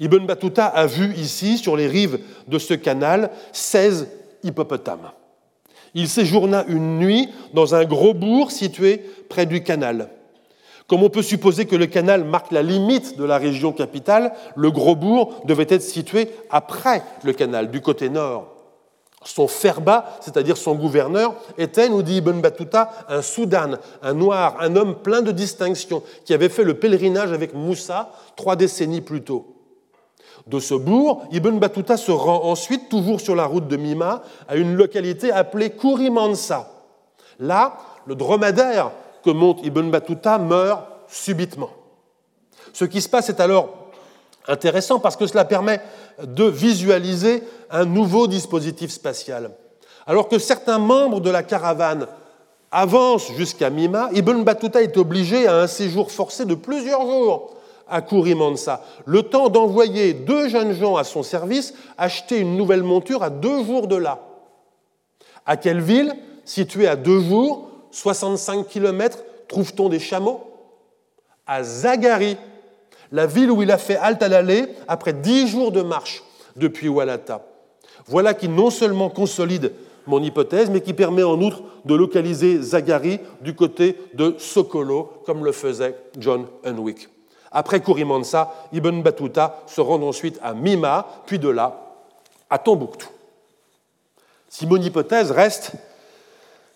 [0.00, 2.18] Ibn Battuta a vu ici, sur les rives
[2.48, 4.08] de ce canal, 16
[4.42, 5.12] hippopotames.
[5.94, 10.08] Il séjourna une nuit dans un gros bourg situé près du canal.
[10.92, 14.70] Comme on peut supposer que le canal marque la limite de la région capitale, le
[14.70, 18.48] gros bourg devait être situé après le canal, du côté nord.
[19.24, 24.76] Son ferba, c'est-à-dire son gouverneur, était, nous dit Ibn Battuta, un Soudan, un noir, un
[24.76, 29.46] homme plein de distinction, qui avait fait le pèlerinage avec Moussa trois décennies plus tôt.
[30.46, 34.56] De ce bourg, Ibn Battuta se rend ensuite, toujours sur la route de Mima, à
[34.56, 36.68] une localité appelée Kourimansa.
[37.38, 38.90] Là, le dromadaire
[39.22, 41.70] que monte Ibn Battuta meurt subitement.
[42.72, 43.90] Ce qui se passe est alors
[44.48, 45.80] intéressant parce que cela permet
[46.22, 49.50] de visualiser un nouveau dispositif spatial.
[50.06, 52.06] Alors que certains membres de la caravane
[52.70, 57.54] avancent jusqu'à Mima, Ibn Battuta est obligé à un séjour forcé de plusieurs jours
[57.88, 63.22] à Kourimansa, le temps d'envoyer deux jeunes gens à son service acheter une nouvelle monture
[63.22, 64.20] à deux jours de là.
[65.44, 70.40] À quelle ville, située à deux jours, 65 km, trouve-t-on des chameaux?
[71.46, 72.36] À Zagari,
[73.12, 76.24] la ville où il a fait halte à l'aller après dix jours de marche
[76.56, 77.46] depuis Walata.
[78.06, 79.72] Voilà qui non seulement consolide
[80.06, 85.44] mon hypothèse, mais qui permet en outre de localiser Zagari du côté de Sokolo, comme
[85.44, 87.08] le faisait John Unwick.
[87.52, 91.78] Après Kurimansa, Ibn Battuta se rend ensuite à Mima, puis de là
[92.50, 93.08] à Tombouctou.
[94.48, 95.72] Si mon hypothèse reste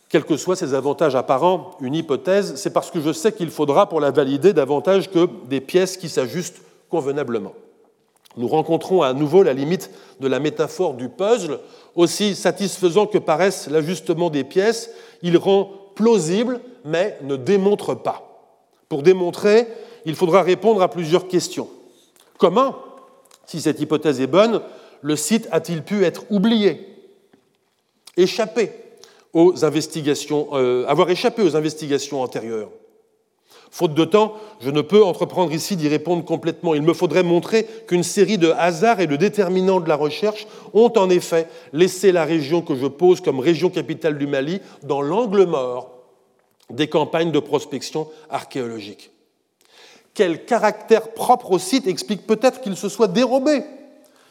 [0.08, 3.88] quels que soient ses avantages apparents, une hypothèse, c'est parce que je sais qu'il faudra
[3.88, 7.54] pour la valider davantage que des pièces qui s'ajustent convenablement.
[8.36, 11.58] Nous rencontrons à nouveau la limite de la métaphore du puzzle.
[11.94, 14.90] Aussi satisfaisant que paraisse l'ajustement des pièces,
[15.22, 18.22] il rend plausible mais ne démontre pas.
[18.88, 19.66] Pour démontrer,
[20.04, 21.68] il faudra répondre à plusieurs questions.
[22.38, 22.76] Comment
[23.46, 24.60] Si cette hypothèse est bonne,
[25.00, 26.86] le site a-t-il pu être oublié,
[28.16, 28.85] échappé
[29.36, 32.70] aux investigations, euh, avoir échappé aux investigations antérieures
[33.70, 36.74] Faute de temps, je ne peux entreprendre ici d'y répondre complètement.
[36.74, 40.90] Il me faudrait montrer qu'une série de hasards et de déterminants de la recherche ont
[40.96, 45.44] en effet laissé la région que je pose comme région capitale du Mali dans l'angle
[45.44, 45.90] mort
[46.70, 49.10] des campagnes de prospection archéologique.
[50.14, 53.62] Quel caractère propre au site explique peut-être qu'il se soit dérobé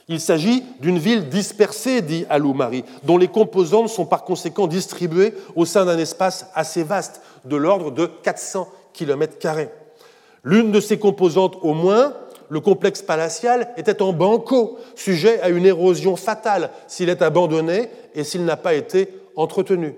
[0.08, 5.66] il s'agit d'une ville dispersée, dit Aloumari, dont les composantes sont par conséquent distribuées au
[5.66, 9.36] sein d'un espace assez vaste, de l'ordre de 400 km.
[10.44, 12.14] L'une de ces composantes, au moins,
[12.50, 18.24] le complexe palatial, était en banco, sujet à une érosion fatale s'il est abandonné et
[18.24, 19.96] s'il n'a pas été entretenu.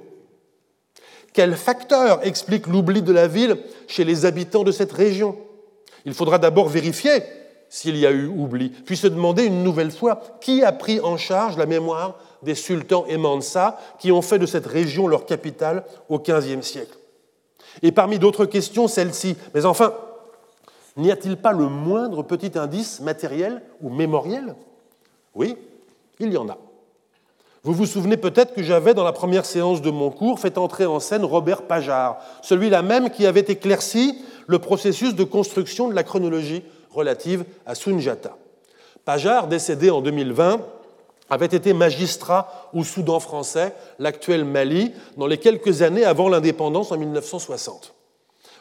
[1.34, 3.58] Quel facteur explique l'oubli de la ville
[3.88, 5.36] chez les habitants de cette région?
[6.06, 7.22] Il faudra d'abord vérifier
[7.70, 11.18] s'il y a eu oubli, puis se demander une nouvelle fois qui a pris en
[11.18, 13.18] charge la mémoire des sultans et
[14.00, 16.98] qui ont fait de cette région leur capitale au XVe siècle?
[17.82, 19.36] Et parmi d'autres questions, celle-ci.
[19.54, 19.94] Mais enfin,
[20.96, 24.56] n'y a-t-il pas le moindre petit indice matériel ou mémoriel?
[25.36, 25.56] Oui,
[26.20, 26.58] il y en a.
[27.64, 30.86] Vous vous souvenez peut-être que j'avais, dans la première séance de mon cours, fait entrer
[30.86, 34.18] en scène Robert Pajard, celui-là même qui avait éclairci
[34.48, 38.38] le processus de construction de la chronologie relative à Sunjata.
[39.06, 40.60] Pajard, décédé en 2020,
[41.30, 46.98] avait été magistrat au Soudan français, l'actuel Mali, dans les quelques années avant l'indépendance en
[46.98, 47.94] 1960.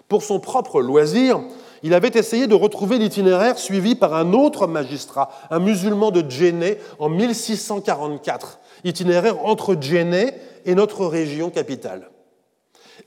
[0.09, 1.41] Pour son propre loisir,
[1.83, 6.79] il avait essayé de retrouver l'itinéraire suivi par un autre magistrat, un musulman de Djenné,
[6.99, 10.33] en 1644, itinéraire entre Djenné
[10.65, 12.09] et notre région capitale.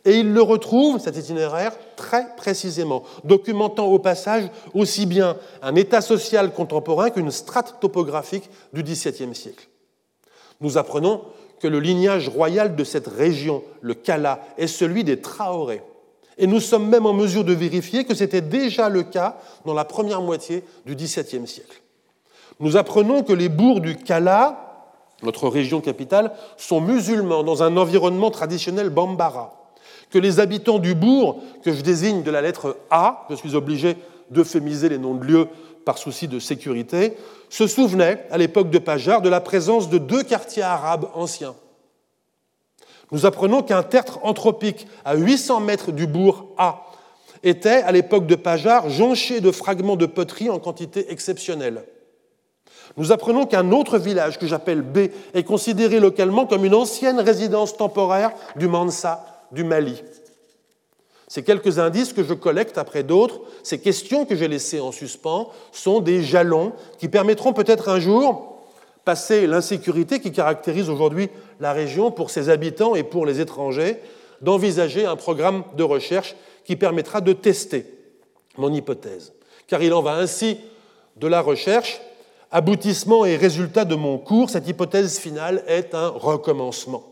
[0.05, 6.01] Et il le retrouve, cet itinéraire, très précisément, documentant au passage aussi bien un état
[6.01, 9.67] social contemporain qu'une strate topographique du XVIIe siècle.
[10.61, 11.21] Nous apprenons
[11.59, 15.81] que le lignage royal de cette région, le Kala, est celui des Traoré.
[16.37, 19.83] Et nous sommes même en mesure de vérifier que c'était déjà le cas dans la
[19.83, 21.81] première moitié du XVIIe siècle.
[22.61, 24.87] Nous apprenons que les bourgs du Kala,
[25.21, 29.58] notre région capitale, sont musulmans dans un environnement traditionnel bambara
[30.09, 33.95] que les habitants du bourg, que je désigne de la lettre A, je suis obligé
[34.31, 35.47] d'euphémiser les noms de lieux
[35.85, 37.15] par souci de sécurité,
[37.49, 41.55] se souvenaient, à l'époque de Pajar, de la présence de deux quartiers arabes anciens.
[43.11, 46.85] Nous apprenons qu'un tertre anthropique à 800 mètres du bourg A
[47.41, 51.85] était, à l'époque de Pajar, jonché de fragments de poterie en quantité exceptionnelle.
[52.97, 57.77] Nous apprenons qu'un autre village, que j'appelle B, est considéré localement comme une ancienne résidence
[57.77, 60.01] temporaire du Mansa, du Mali.
[61.27, 65.49] Ces quelques indices que je collecte après d'autres, ces questions que j'ai laissées en suspens,
[65.71, 68.57] sont des jalons qui permettront peut-être un jour,
[69.05, 73.99] passer l'insécurité qui caractérise aujourd'hui la région pour ses habitants et pour les étrangers,
[74.41, 76.35] d'envisager un programme de recherche
[76.65, 77.85] qui permettra de tester
[78.57, 79.33] mon hypothèse.
[79.67, 80.57] Car il en va ainsi
[81.15, 82.01] de la recherche.
[82.51, 87.08] Aboutissement et résultat de mon cours, cette hypothèse finale est un recommencement.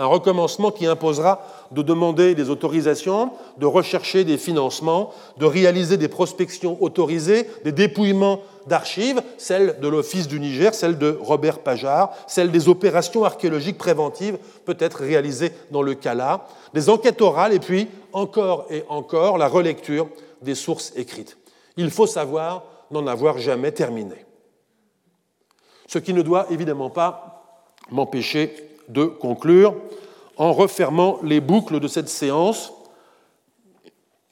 [0.00, 6.08] Un recommencement qui imposera de demander des autorisations, de rechercher des financements, de réaliser des
[6.08, 12.50] prospections autorisées, des dépouillements d'archives, celles de l'Office du Niger, celles de Robert Pajard, celles
[12.50, 18.68] des opérations archéologiques préventives, peut-être réalisées dans le Kala, des enquêtes orales et puis, encore
[18.70, 20.08] et encore, la relecture
[20.40, 21.36] des sources écrites.
[21.76, 24.24] Il faut savoir n'en avoir jamais terminé.
[25.86, 29.74] Ce qui ne doit évidemment pas m'empêcher de conclure
[30.36, 32.72] en refermant les boucles de cette séance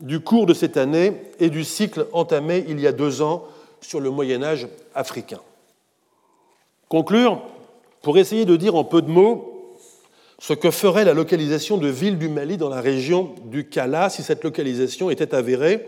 [0.01, 3.45] du cours de cette année et du cycle entamé il y a deux ans
[3.81, 5.41] sur le Moyen Âge africain.
[6.89, 7.43] Conclure
[8.03, 9.77] pour essayer de dire en peu de mots
[10.39, 14.23] ce que ferait la localisation de villes du Mali dans la région du Kala si
[14.23, 15.87] cette localisation était avérée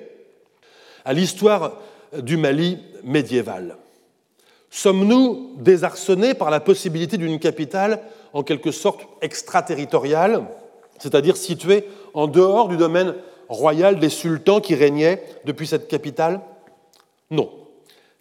[1.04, 1.78] à l'histoire
[2.18, 3.76] du Mali médiéval.
[4.70, 8.02] Sommes-nous désarçonnés par la possibilité d'une capitale
[8.32, 10.44] en quelque sorte extraterritoriale,
[10.98, 11.84] c'est-à-dire située
[12.14, 13.14] en dehors du domaine
[13.48, 16.40] royal des sultans qui régnaient depuis cette capitale?
[17.30, 17.50] Non,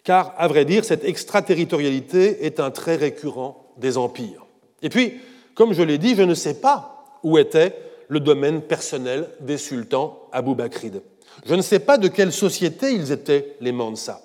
[0.04, 4.46] car à vrai dire, cette extraterritorialité est un trait récurrent des empires.
[4.82, 5.20] Et puis,
[5.54, 7.76] comme je l'ai dit, je ne sais pas où était
[8.08, 11.02] le domaine personnel des sultans Abou Bakrid.
[11.46, 14.20] Je ne sais pas de quelle société ils étaient, les Mansa.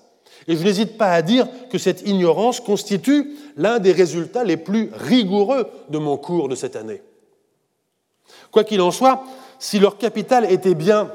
[0.47, 4.91] Et je n'hésite pas à dire que cette ignorance constitue l'un des résultats les plus
[4.93, 7.01] rigoureux de mon cours de cette année.
[8.51, 9.23] Quoi qu'il en soit,
[9.59, 11.11] si leur capitale était bien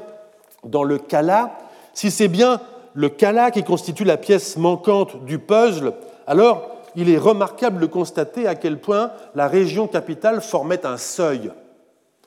[0.63, 1.57] dans le Kala,
[1.93, 2.61] si c'est bien
[2.93, 5.93] le Kala qui constitue la pièce manquante du puzzle,
[6.27, 11.51] alors il est remarquable de constater à quel point la région capitale formait un seuil,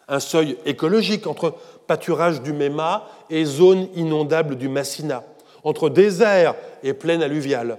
[0.09, 1.55] un seuil écologique entre
[1.87, 5.23] pâturage du Méma et zone inondable du Massina,
[5.65, 7.79] entre désert et plaine alluviale.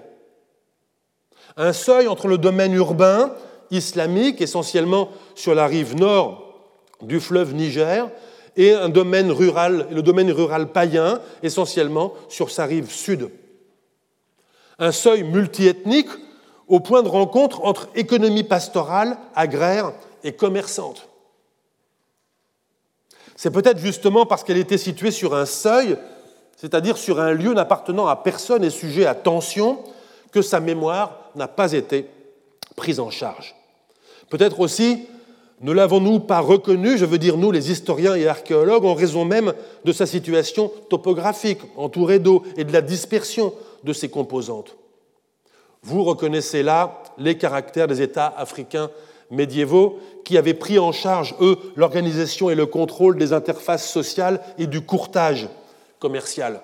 [1.56, 3.34] Un seuil entre le domaine urbain
[3.72, 6.54] islamique, essentiellement sur la rive nord
[7.02, 8.10] du fleuve Niger,
[8.58, 13.30] et un domaine rural, le domaine rural païen, essentiellement sur sa rive sud.
[14.80, 16.10] Un seuil multiethnique
[16.68, 19.94] au point de rencontre entre économie pastorale, agraire
[20.24, 21.08] et commerçante.
[23.36, 25.98] C'est peut-être justement parce qu'elle était située sur un seuil,
[26.56, 29.80] c'est-à-dire sur un lieu n'appartenant à personne et sujet à tension,
[30.32, 32.10] que sa mémoire n'a pas été
[32.76, 33.56] prise en charge.
[34.30, 35.08] Peut-être aussi
[35.62, 39.54] ne l'avons-nous pas reconnu, je veux dire nous les historiens et archéologues, en raison même
[39.86, 43.54] de sa situation topographique, entourée d'eau, et de la dispersion
[43.86, 44.76] de ses composantes.
[45.82, 48.90] Vous reconnaissez là les caractères des États africains
[49.32, 54.68] médiévaux qui avaient pris en charge, eux, l'organisation et le contrôle des interfaces sociales et
[54.68, 55.48] du courtage
[56.00, 56.62] commercial.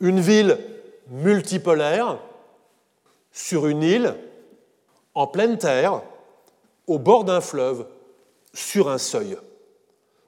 [0.00, 0.58] Une ville
[1.10, 2.18] multipolaire
[3.32, 4.14] sur une île,
[5.14, 6.02] en pleine terre,
[6.86, 7.86] au bord d'un fleuve,
[8.52, 9.36] sur un seuil.